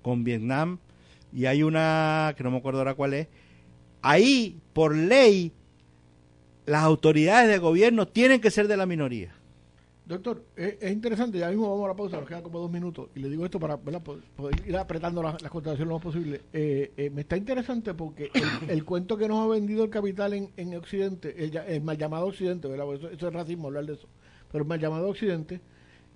[0.03, 0.79] con Vietnam,
[1.33, 3.29] y hay una, que no me acuerdo ahora cuál es,
[4.03, 5.53] ahí, por ley,
[6.67, 9.38] las autoridades de gobierno tienen que ser de la minoría.
[10.09, 13.21] Doctor, es, interesante, ya mismo vamos a la pausa, nos quedan como dos minutos, y
[13.21, 14.23] le digo esto para poder
[14.67, 16.41] ir apretando las, las contrataciones lo más posible.
[16.51, 18.31] Eh, eh, me está interesante porque
[18.69, 22.69] el, cuento que nos ha vendido el capital en, en Occidente, el, mal llamado Occidente,
[22.69, 22.87] ¿verdad?
[22.95, 24.09] Eso, es racismo hablar de eso,
[24.51, 25.61] pero el mal llamado Occidente,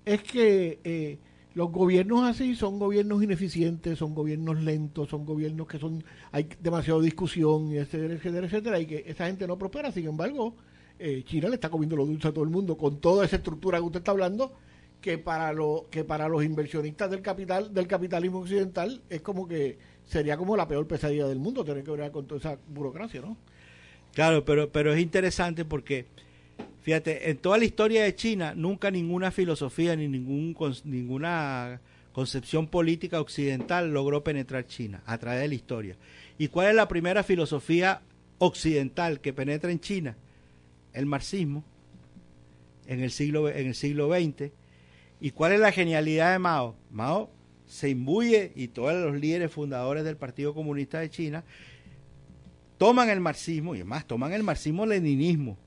[0.05, 1.19] es que eh,
[1.53, 6.99] los gobiernos así son gobiernos ineficientes, son gobiernos lentos, son gobiernos que son hay demasiada
[6.99, 10.55] discusión, etcétera, etcétera, etcétera, y que esa gente no prospera, sin embargo
[10.99, 13.77] eh, China le está comiendo lo dulce a todo el mundo con toda esa estructura
[13.79, 14.53] que usted está hablando
[15.01, 19.77] que para lo que para los inversionistas del capital del capitalismo occidental es como que
[20.05, 23.35] sería como la peor pesadilla del mundo tener que ver con toda esa burocracia, ¿no?
[24.13, 26.05] Claro, pero pero es interesante porque
[26.81, 31.81] fíjate, en toda la historia de China nunca ninguna filosofía ni ningún ninguna
[32.13, 35.97] concepción política occidental logró penetrar China a través de la historia.
[36.37, 38.01] ¿Y cuál es la primera filosofía
[38.37, 40.15] occidental que penetra en China?
[40.93, 41.63] El marxismo
[42.85, 44.51] en el siglo, en el siglo XX.
[45.19, 46.75] ¿Y cuál es la genialidad de Mao?
[46.91, 47.31] Mao
[47.65, 51.43] se imbuye y todos los líderes fundadores del Partido Comunista de China
[52.77, 55.57] toman el marxismo, y además toman el marxismo-leninismo,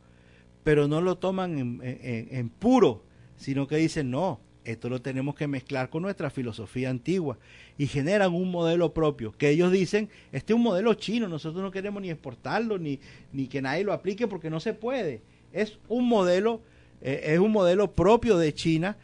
[0.62, 3.05] pero no lo toman en, en, puro,
[3.37, 7.39] sino que dicen, no, esto lo tenemos que mezclar con nuestra filosofía antigua
[7.79, 11.71] y generan un modelo propio, que ellos dicen, este es un modelo chino, nosotros no
[11.71, 13.01] queremos ni exportarlo ni,
[13.33, 15.23] ni que nadie lo aplique porque no se puede.
[15.53, 16.62] Es un modelo,
[17.01, 18.97] eh, es un modelo propio de China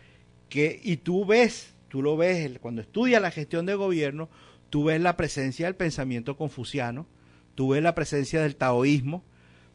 [0.49, 4.29] que, y tú ves, tú lo ves cuando estudias la gestión de gobierno,
[4.69, 7.07] tú ves la presencia del pensamiento confuciano,
[7.55, 9.23] tú ves la presencia del taoísmo,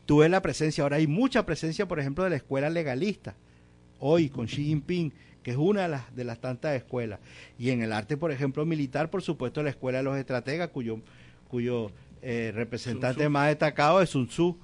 [0.05, 3.35] tú ves la presencia, ahora hay mucha presencia, por ejemplo, de la escuela legalista,
[3.99, 5.13] hoy con Xi Jinping,
[5.47, 7.21] que es una de las, de las tantas escuelas.
[7.57, 10.99] Y en el arte, por ejemplo, militar, por supuesto, la escuela de los estrategas, cuyo,
[11.47, 11.89] cuyo
[12.21, 14.57] eh, representante más destacado es Sun Tzu.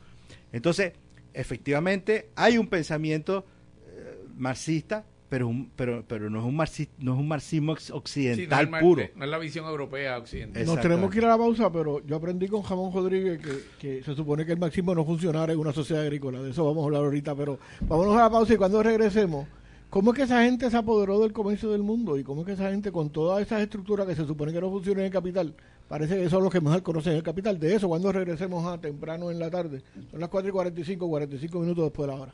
[0.51, 0.91] Entonces,
[1.34, 3.45] efectivamente, hay un pensamiento
[3.88, 8.69] eh, marxista, pero, un, pero, pero no, es un marxismo, no es un marxismo occidental
[8.81, 9.03] puro.
[9.15, 10.65] No es la visión europea occidental.
[10.65, 14.03] Nos tenemos que ir a la pausa, pero yo aprendí con Jamón Rodríguez que, que,
[14.03, 16.41] se supone que el marxismo no funcionara en una sociedad agrícola.
[16.41, 19.47] De eso vamos a hablar ahorita, pero vámonos a la pausa y cuando regresemos,
[19.93, 22.17] ¿cómo es que esa gente se apoderó del comercio del mundo?
[22.17, 24.71] ¿Y cómo es que esa gente con todas esas estructuras que se supone que no
[24.71, 25.53] funcionan en el capital,
[25.87, 27.59] parece que son los que mejor conocen el capital?
[27.59, 29.83] De eso, cuando regresemos a temprano en la tarde.
[30.09, 32.33] Son las 4 y 45, 45 minutos después de la hora.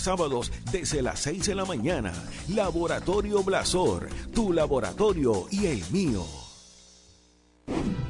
[0.00, 2.12] sábados desde las 6 de la mañana.
[2.48, 6.24] Laboratorio Blasor, tu laboratorio y el mío.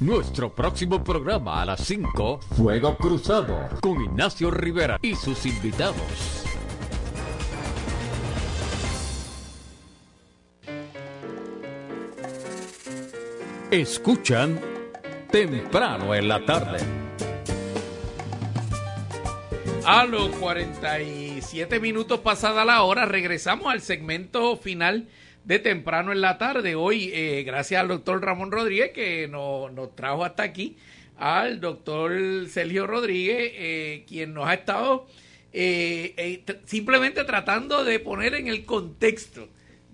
[0.00, 6.46] Nuestro próximo programa a las 5, Fuego Cruzado, con Ignacio Rivera y sus invitados.
[13.70, 14.58] Escuchan
[15.30, 16.78] temprano en la tarde.
[19.84, 25.08] A los 47 minutos pasada la hora, regresamos al segmento final
[25.50, 26.76] de temprano en la tarde.
[26.76, 30.76] Hoy, eh, gracias al doctor Ramón Rodríguez que nos, nos trajo hasta aquí,
[31.16, 32.12] al doctor
[32.48, 35.08] Sergio Rodríguez, eh, quien nos ha estado
[35.52, 39.48] eh, eh, simplemente tratando de poner en el contexto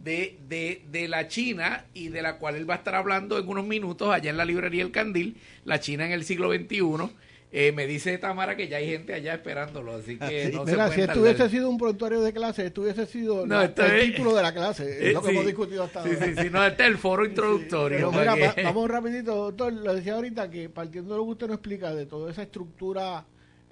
[0.05, 3.49] de, de, de la China y de la cual él va a estar hablando en
[3.49, 7.09] unos minutos allá en la librería El Candil, la China en el siglo XXI.
[7.53, 10.87] Eh, me dice Tamara que ya hay gente allá esperándolo, así que no se Mira,
[10.87, 13.93] pueden si esto hubiese sido un prontuario de clase, esto hubiese sido No, esto el
[13.93, 15.33] es- título de la clase, Eh, es lo que sí.
[15.35, 16.27] hemos discutido hasta Sí, ahora.
[16.27, 18.11] sí, sí, no, este es el foro introductorio.
[18.11, 21.55] Mira, va- vamos rapidito, doctor, lo decía ahorita que partiendo de lo que usted nos
[21.59, 23.25] explica de toda esa estructura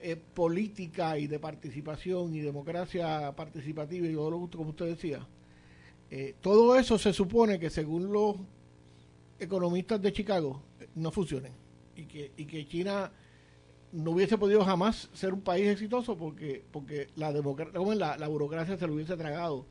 [0.06, 5.26] eh, política y de participación y democracia participativa y todo lo que- como usted decía,
[6.10, 8.36] eh, todo eso se supone que según los
[9.38, 11.52] economistas de Chicago eh, no funcionen
[11.96, 13.10] y que, y que China
[13.94, 18.86] no hubiese podido jamás ser un país exitoso porque porque la, la, la burocracia se
[18.86, 19.64] lo hubiese tragado.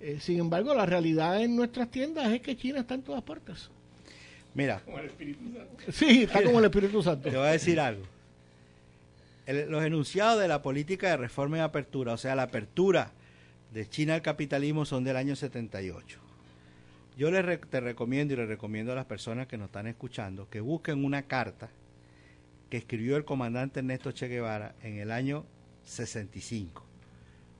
[0.00, 3.70] Eh, sin embargo, la realidad en nuestras tiendas es que China está en todas partes.
[4.54, 4.82] Mira,
[5.92, 7.28] Sí, está como el Espíritu Santo.
[7.30, 8.02] te voy a decir algo.
[9.46, 13.12] El- los enunciados de la política de reforma y apertura, o sea, la apertura
[13.72, 16.18] de China al capitalismo son del año 78.
[17.16, 20.48] Yo les re- te recomiendo y le recomiendo a las personas que nos están escuchando
[20.48, 21.68] que busquen una carta
[22.70, 25.44] que escribió el comandante Ernesto Che Guevara en el año
[25.84, 26.86] 65.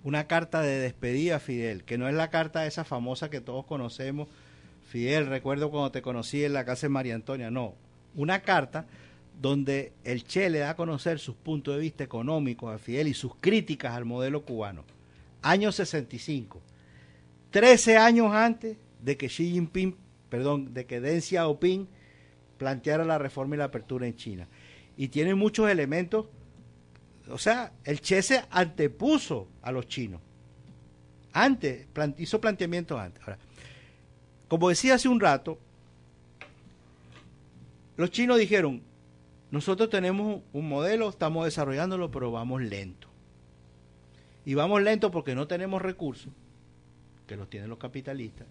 [0.04, 3.66] Una carta de despedida a Fidel, que no es la carta esa famosa que todos
[3.66, 4.28] conocemos.
[4.88, 7.50] Fidel, recuerdo cuando te conocí en la casa de María Antonia.
[7.50, 7.74] No,
[8.14, 8.86] una carta
[9.38, 13.14] donde el Che le da a conocer sus puntos de vista económicos a Fidel y
[13.14, 14.84] sus críticas al modelo cubano.
[15.42, 16.60] Año 65.
[17.50, 19.96] Trece años antes de que Xi Jinping,
[20.28, 21.88] perdón, de que Deng Xiaoping
[22.58, 24.46] planteara la reforma y la apertura en China.
[25.00, 26.26] Y tiene muchos elementos,
[27.30, 30.20] o sea, el Che se antepuso a los chinos.
[31.32, 31.86] Antes,
[32.18, 33.22] hizo planteamientos antes.
[33.22, 33.38] Ahora,
[34.46, 35.58] como decía hace un rato,
[37.96, 38.82] los chinos dijeron,
[39.50, 43.08] nosotros tenemos un modelo, estamos desarrollándolo, pero vamos lento.
[44.44, 46.30] Y vamos lento porque no tenemos recursos,
[47.26, 48.46] que los tienen los capitalistas,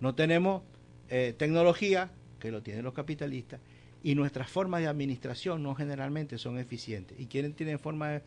[0.00, 0.62] no tenemos
[1.10, 2.10] eh, tecnología,
[2.42, 3.60] que lo tienen los capitalistas,
[4.02, 7.18] y nuestras formas de administración no generalmente son eficientes.
[7.20, 8.20] ¿Y quieren tienen formas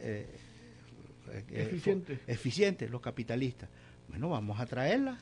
[0.00, 0.26] eh,
[1.32, 2.20] eh, eh, Eficiente.
[2.28, 2.88] eficientes?
[2.88, 3.68] Los capitalistas.
[4.08, 5.18] Bueno, vamos a traerlas.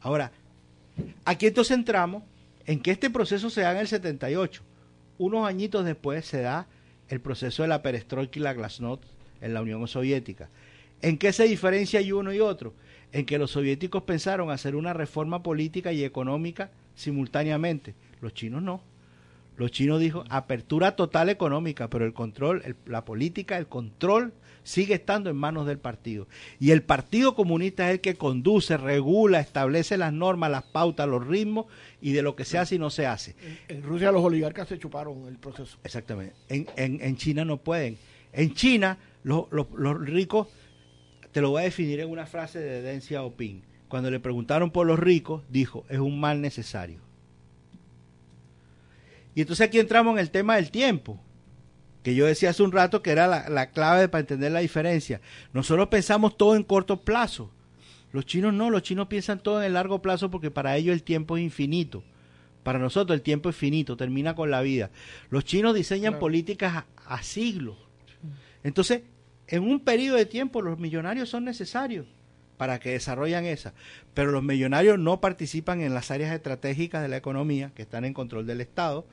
[0.00, 0.30] Ahora,
[1.24, 2.22] aquí entonces entramos
[2.66, 4.62] en que este proceso se da en el 78.
[5.18, 6.68] Unos añitos después se da
[7.08, 9.02] el proceso de la perestroika y la glasnost
[9.40, 10.48] en la Unión Soviética.
[11.02, 12.74] ¿En qué se diferencia y uno y otro?
[13.18, 17.94] En que los soviéticos pensaron hacer una reforma política y económica simultáneamente.
[18.20, 18.80] Los chinos no.
[19.56, 24.94] Los chinos dijo apertura total económica, pero el control, el- la política, el control sigue
[24.94, 26.26] estando en manos del partido.
[26.60, 31.24] Y el Partido Comunista es el que conduce, regula, establece las normas, las pautas, los
[31.26, 31.66] ritmos
[32.02, 33.34] y de lo que se hace y no se hace.
[33.68, 35.78] En Rusia los oligarcas se chuparon el proceso.
[35.84, 36.34] Exactamente.
[36.48, 37.96] En, en, en China no pueden.
[38.32, 40.48] En China, los, los, los ricos,
[41.36, 43.62] te lo voy a definir en una frase de Deng Xiaoping.
[43.88, 47.00] Cuando le preguntaron por los ricos, dijo, es un mal necesario.
[49.34, 51.20] Y entonces aquí entramos en el tema del tiempo,
[52.02, 55.20] que yo decía hace un rato que era la, la clave para entender la diferencia.
[55.52, 57.50] Nosotros pensamos todo en corto plazo.
[58.12, 61.02] Los chinos no, los chinos piensan todo en el largo plazo porque para ellos el
[61.02, 62.02] tiempo es infinito.
[62.62, 64.90] Para nosotros el tiempo es finito, termina con la vida.
[65.28, 66.20] Los chinos diseñan Claro.
[66.20, 67.76] políticas a, a siglos.
[68.64, 69.02] Entonces,
[69.48, 72.06] en un periodo de tiempo los millonarios son necesarios
[72.56, 73.74] para que desarrollan esa.
[74.14, 78.14] Pero los millonarios no participan en las áreas estratégicas de la economía que están en
[78.14, 79.06] control del Estado.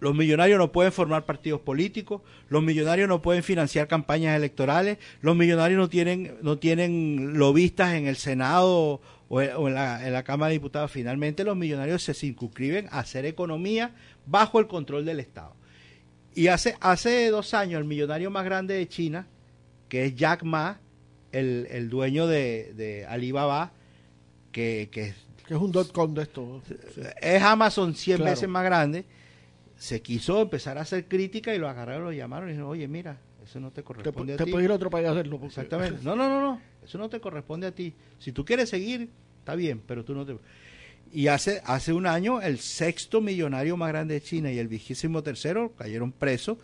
[0.00, 5.36] Los millonarios no pueden formar partidos políticos, los millonarios no pueden financiar campañas electorales, los
[5.36, 10.48] millonarios no tienen, no tienen lobistas en el Senado o en, la, en la Cámara
[10.48, 10.90] de Diputados.
[10.90, 13.94] Finalmente los millonarios se circunscriben a hacer economía
[14.26, 15.54] bajo el control del Estado.
[16.34, 19.26] Y hace, hace dos años el millonario más grande de China,
[19.88, 20.80] que es Jack Ma,
[21.32, 23.72] el, el dueño de, de Alibaba,
[24.50, 25.14] que, que es
[25.46, 26.62] Que es un dot com de esto.
[27.20, 28.30] es Amazon 100 Claro.
[28.30, 29.04] veces más grande,
[29.76, 33.18] se quiso empezar a hacer crítica y lo agarraron, lo llamaron y dijeron, oye, mira,
[33.44, 34.52] eso no te corresponde te a ti.
[34.52, 35.32] puedes ir a otro país a hacerlo.
[35.38, 36.00] porque- Exactamente.
[36.04, 37.92] No, no, no, no, eso no te corresponde a ti.
[38.18, 39.10] Si tú quieres seguir,
[39.40, 40.36] está bien, pero tú no te...
[41.12, 45.22] Y hace, hace un año el sexto millonario más grande de China y el vigésimo
[45.22, 46.56] tercero cayeron presos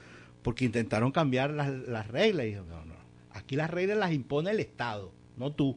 [0.42, 2.46] porque intentaron cambiar las, las reglas.
[2.46, 2.94] Y dijo, no, no,
[3.32, 5.76] aquí las reglas las impone el Estado, no tú.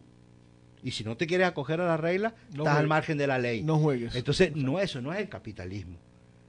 [0.83, 3.37] Y si no te quieres acoger a las reglas, No estás al margen de la
[3.39, 3.61] ley.
[3.61, 4.15] No juegues.
[4.15, 5.97] Entonces, no, eso no es el capitalismo.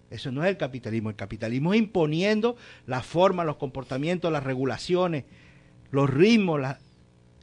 [0.08, 1.10] Eso no es el capitalismo.
[1.10, 2.56] El capitalismo es imponiendo
[2.86, 5.24] la forma, los comportamientos, las regulaciones,
[5.90, 6.60] los ritmos.
[6.60, 6.78] la-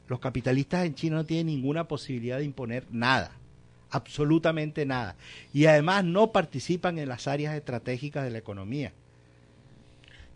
[0.08, 3.36] Los capitalistas en China no tienen ninguna posibilidad de imponer nada,
[3.90, 5.16] absolutamente nada.
[5.52, 8.92] Y además no participan en las áreas estratégicas de la economía.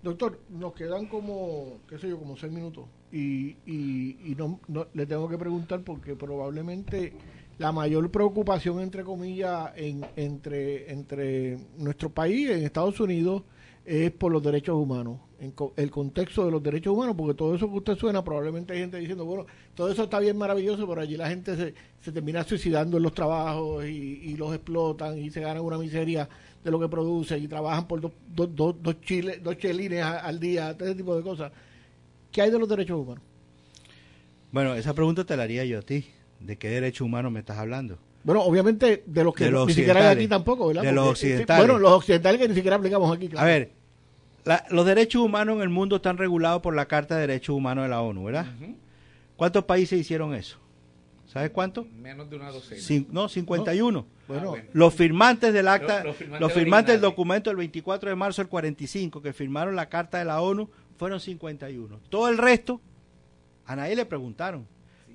[0.03, 2.85] Doctor, nos quedan como, qué sé yo, como seis minutos.
[3.11, 7.13] Y, y, y no, no- le tengo que preguntar porque probablemente
[7.59, 13.43] la mayor preocupación, entre comillas, en, entre, entre nuestro país, en Estados Unidos,
[13.87, 17.55] es por los derechos humanos, en co- el contexto de los derechos humanos, porque todo
[17.55, 21.01] eso que usted suena, probablemente hay gente diciendo, bueno, todo eso está bien maravilloso, pero
[21.01, 23.89] allí la gente se, se termina suicidando en los trabajos y,
[24.25, 26.29] y los explotan y se ganan una miseria
[26.65, 30.41] de lo que producen y trabajan por dos, dos, dos, dos, chile- dos chelines al
[30.41, 31.53] día, ese tipo de cosas.
[32.33, 33.23] ¿Qué hay de los derechos humanos?
[34.51, 36.07] Bueno, esa pregunta te la haría yo a ti.
[36.41, 37.99] ¿De qué derecho humano me estás hablando?
[38.23, 40.83] Bueno, obviamente de los que De los ni siquiera hay aquí tampoco, ¿verdad?
[40.83, 41.67] De los Porque, eh, occidentales.
[41.67, 43.29] Bueno, los occidentales que ni siquiera aplicamos aquí.
[43.29, 43.45] claro.
[43.45, 43.71] A ver,
[44.45, 47.85] la- los derechos humanos en el mundo están regulados por la Carta de Derechos Humanos
[47.85, 48.47] de la ONU, ¿verdad?
[49.37, 50.59] ¿Cuántos países hicieron eso?
[51.27, 51.87] ¿Sabes cuánto?
[51.97, 52.81] Menos de una docena.
[52.81, 54.07] Cin- no, 51.
[54.29, 54.69] Bueno, bueno.
[54.73, 58.43] Los firmantes del acta, Los- los los firmantes, firmantes del documento del 24 de marzo
[58.43, 61.99] del 45 que firmaron la Carta de la ONU fueron 51.
[62.09, 62.81] Todo el resto,
[63.67, 64.67] a nadie le preguntaron.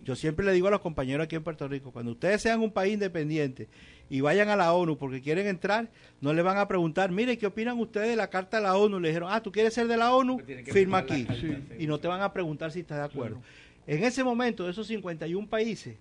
[0.04, 2.72] Yo siempre le digo a los compañeros aquí en Puerto Rico, cuando ustedes sean un
[2.72, 3.68] país independiente
[4.10, 5.90] y vayan a la ONU porque quieren entrar,
[6.22, 9.00] no le van a preguntar, mire, ¿qué opinan ustedes de la Carta de la ONU?
[9.00, 10.38] Le dijeron, ah, ¿tú quieres ser de la ONU?
[10.44, 11.26] Pues Firma aquí.
[11.26, 11.56] carta, sí.
[11.80, 13.42] Y no te van a preguntar si estás de acuerdo.
[13.86, 15.98] En ese momento, de esos 51 países,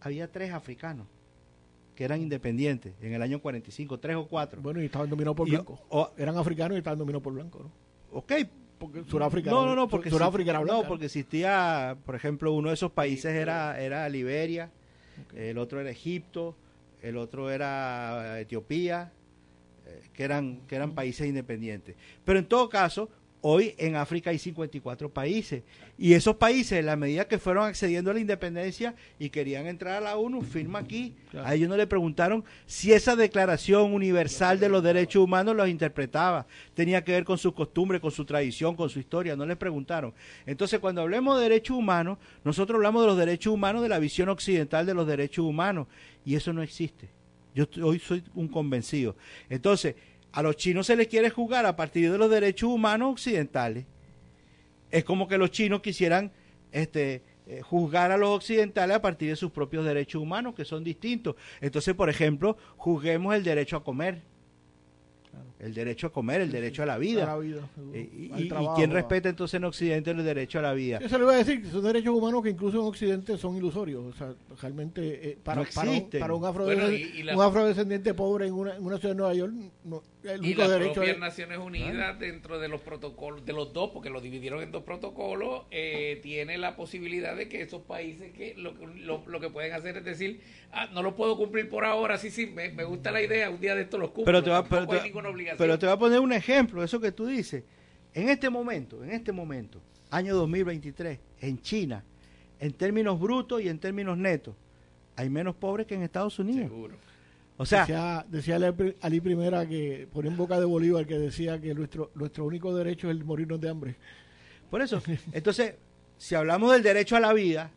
[0.00, 1.06] había tres africanos
[1.96, 4.60] que eran independientes en el año 45, tres o cuatro.
[4.62, 5.80] Bueno, y estaban dominados por Y- blancos.
[5.88, 7.72] o- Eran africanos y estaban dominados por blancos, ¿no?
[8.12, 8.32] ok.
[8.78, 10.82] Porque Sudáfrica No, no, no, porque, Sudáfrica era blanca.
[10.82, 14.70] no, porque existía, por ejemplo, uno de esos países era, era Liberia,
[15.34, 16.54] el otro era Egipto,
[17.02, 19.12] el otro era Etiopía,
[19.86, 21.96] eh, que eran, que eran países independientes.
[22.24, 23.08] Pero en todo caso,
[23.40, 25.62] hoy en África hay 54 países.
[25.96, 29.96] Y esos países, en la medida que fueron accediendo a la independencia y querían entrar
[29.96, 31.14] a la ONU, firma aquí.
[31.42, 36.46] A ellos no le preguntaron si esa declaración universal de los derechos humanos los interpretaba.
[36.74, 39.36] Tenía que ver con su costumbre, con su tradición, con su historia.
[39.36, 40.14] No les preguntaron.
[40.46, 44.28] Entonces, cuando hablemos de derechos humanos, nosotros hablamos de los derechos humanos de la visión
[44.28, 45.86] occidental de los derechos humanos.
[46.24, 47.08] Y eso no existe.
[47.54, 49.16] Yo hoy soy un convencido.
[49.48, 49.96] Entonces,
[50.32, 53.86] a los chinos se les quiere jugar a partir de los derechos humanos occidentales.
[54.90, 56.32] Es como que los chinos quisieran
[56.72, 60.84] este, eh, juzgar a los occidentales a partir de sus propios derechos humanos, que son
[60.84, 61.34] distintos.
[61.60, 64.22] Entonces, por ejemplo, juzguemos el derecho a comer.
[65.60, 67.24] El derecho a comer, el derecho a la vida.
[67.24, 67.98] A la vida, seguro.
[67.98, 70.98] Eh, y, y- y trabajo, quién respeta entonces en Occidente el derecho a la vida?
[71.02, 74.04] Eso le iba a decir, que son derechos humanos que incluso en Occidente son ilusorios.
[74.04, 77.36] O sea, realmente eh, para, No para, un, para un, afrodescend- Bueno, y- y la-
[77.36, 79.52] un afrodescendiente pobre en una, en una ciudad de Nueva York,
[79.84, 81.20] no, el Y único las derecho propias es...
[81.20, 85.62] Naciones Unidas, dentro de los protocolos, de los dos, porque lo dividieron en dos protocolos,
[85.70, 89.96] eh, tiene la posibilidad de que esos países que lo, lo, lo que pueden hacer
[89.96, 90.40] es decir,
[90.72, 93.60] ah, no lo puedo cumplir por ahora, sí, sí, me, me gusta la idea, un
[93.60, 95.47] día de esto los cumplo, Pero te, va, pero, tampoco te, hay ninguna obligación.
[95.56, 97.64] Pero te va a poner un ejemplo, eso que tú dices.
[98.14, 99.80] En este momento, en este momento,
[100.10, 102.02] año 2023, en China,
[102.58, 104.54] en términos brutos y en términos netos,
[105.16, 106.68] hay menos pobres que en Estados Unidos.
[106.68, 106.94] Seguro.
[107.56, 111.18] O sea, decía, decía Ali Pri- Ali Primera que ponía en boca de Bolívar que
[111.18, 113.96] decía que nuestro nuestro único derecho es el morirnos de hambre.
[114.70, 115.74] Por eso, entonces,
[116.18, 117.70] si hablamos del derecho a la vida,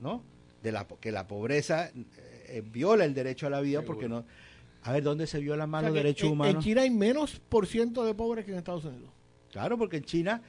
[0.00, 0.22] ¿no?
[0.62, 2.04] De la que la pobreza eh,
[2.48, 4.24] eh, viola el derecho a la vida porque no
[4.82, 6.54] a ver dónde se violan más O sea, los que derechos en, humanos.
[6.54, 9.10] En China hay menos por ciento de pobres que en Estados Unidos.
[9.50, 10.42] Claro, porque en China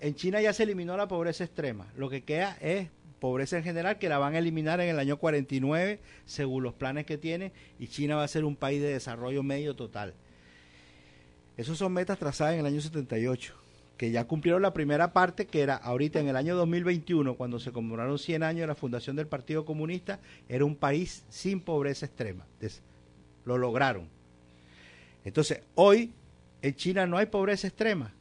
[0.00, 1.86] en China ya se eliminó la pobreza extrema.
[1.96, 2.88] Lo que queda es
[3.20, 7.04] pobreza en general que la van a eliminar en el año 49 según los planes
[7.04, 10.14] que tiene y China va a ser un país de desarrollo medio total.
[11.58, 13.54] Esos son metas trazadas en el año 78,
[13.98, 17.70] que ya cumplieron la primera parte, que era ahorita en el año 2021, cuando se
[17.70, 22.46] conmemoraron 100 años de la fundación del Partido Comunista, era un país sin pobreza extrema.
[23.44, 24.08] Lo lograron.
[25.24, 26.12] Entonces, hoy
[26.62, 28.12] en China no hay pobreza extrema.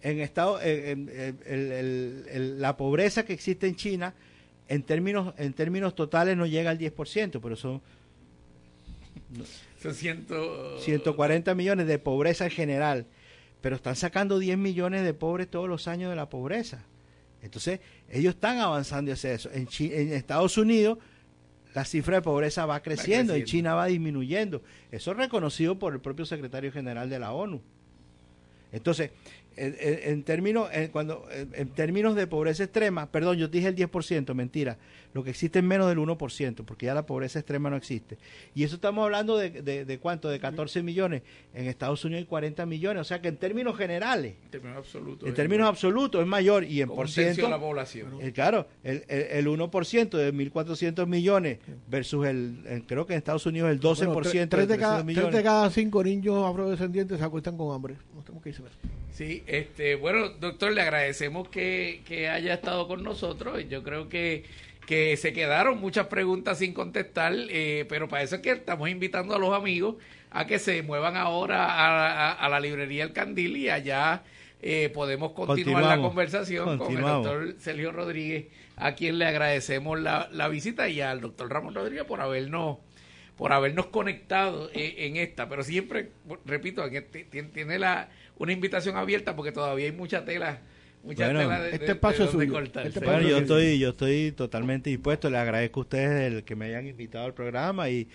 [0.00, 4.14] En estado, en- en- el- la pobreza que existe en China,
[4.68, 7.80] en términos, en términos totales, no llega al 10%, pero son
[9.82, 10.78] Son ciento...
[10.80, 13.06] 140 millones de pobreza en general,
[13.60, 16.84] pero están sacando 10 millones de pobres todos los años de la pobreza.
[17.42, 19.50] Entonces, ellos están avanzando hacia eso.
[19.52, 20.98] En, Chi- en Estados Unidos,
[21.78, 23.46] la cifra de pobreza va creciendo, en creciendo.
[23.46, 24.62] China va disminuyendo.
[24.90, 27.62] Eso es reconocido por el propio secretario general de la ONU.
[28.72, 29.12] Entonces,
[29.58, 34.34] en, términos, en, cuando, en, en términos de pobreza extrema, perdón, yo dije el 10%,
[34.34, 34.78] mentira,
[35.14, 38.18] lo que existe es menos del 1%, porque ya la pobreza extrema no existe.
[38.54, 41.22] Y eso estamos hablando de, de, de cuánto, de 14 millones,
[41.54, 45.22] en Estados Unidos hay 40 millones, o sea que en términos generales, En términos absolutos.
[45.24, 45.74] en es términos mayor.
[45.74, 48.12] absolutos es mayor, y en por ciento, de la población.
[48.20, 53.18] eh, claro, el, el, el 1% de 1.400 millones versus el, el- creo que en
[53.18, 56.04] Estados Unidos el 12% Bueno, tre- de tres, de 300 cada, tres de cada cinco
[56.04, 57.94] niños afrodescendientes se acuestan con hambre.
[58.14, 58.72] No tenemos que irse ver.
[59.10, 63.64] Sí, este, bueno, doctor, le agradecemos que, que haya estado con nosotros.
[63.68, 64.44] Yo creo que,
[64.86, 69.34] que se quedaron muchas preguntas sin contestar, eh, pero para eso es que estamos invitando
[69.34, 69.96] a los amigos
[70.30, 74.22] a que se muevan ahora a, a- a la librería El Candil y allá
[74.60, 78.46] eh, podemos continuar la conversación con el doctor Sergio Rodríguez,
[78.76, 82.76] a quien le agradecemos la, la visita y al doctor Ramón Rodríguez por habernos
[83.36, 86.10] por habernos conectado eh, en esta, pero siempre,
[86.44, 90.60] repito, en tiene la, una invitación abierta porque todavía hay mucha tela,
[91.02, 92.58] mucha Bueno, tela de, este de- espacio de es suyo.
[92.60, 95.28] Este Bueno, yo estoy, yo estoy totalmente dispuesto.
[95.30, 98.08] Les agradezco a ustedes el que me hayan invitado al programa y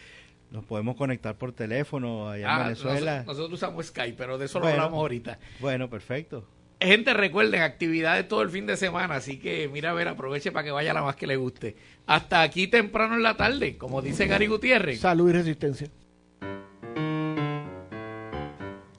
[0.51, 3.17] nos podemos conectar por teléfono allá en Ah, Venezuela.
[3.19, 5.39] nos- nosotros usamos Skype, pero de eso lo hablamos ahorita.
[5.59, 6.47] Bueno, perfecto.
[6.79, 10.65] Gente, recuerden, actividades todo el fin de semana, así que mira, a ver, aproveche para
[10.65, 11.77] que vaya la más que le guste.
[12.07, 14.99] Hasta aquí temprano en la tarde, como dice Gary Gutiérrez.
[14.99, 15.87] Salud y resistencia.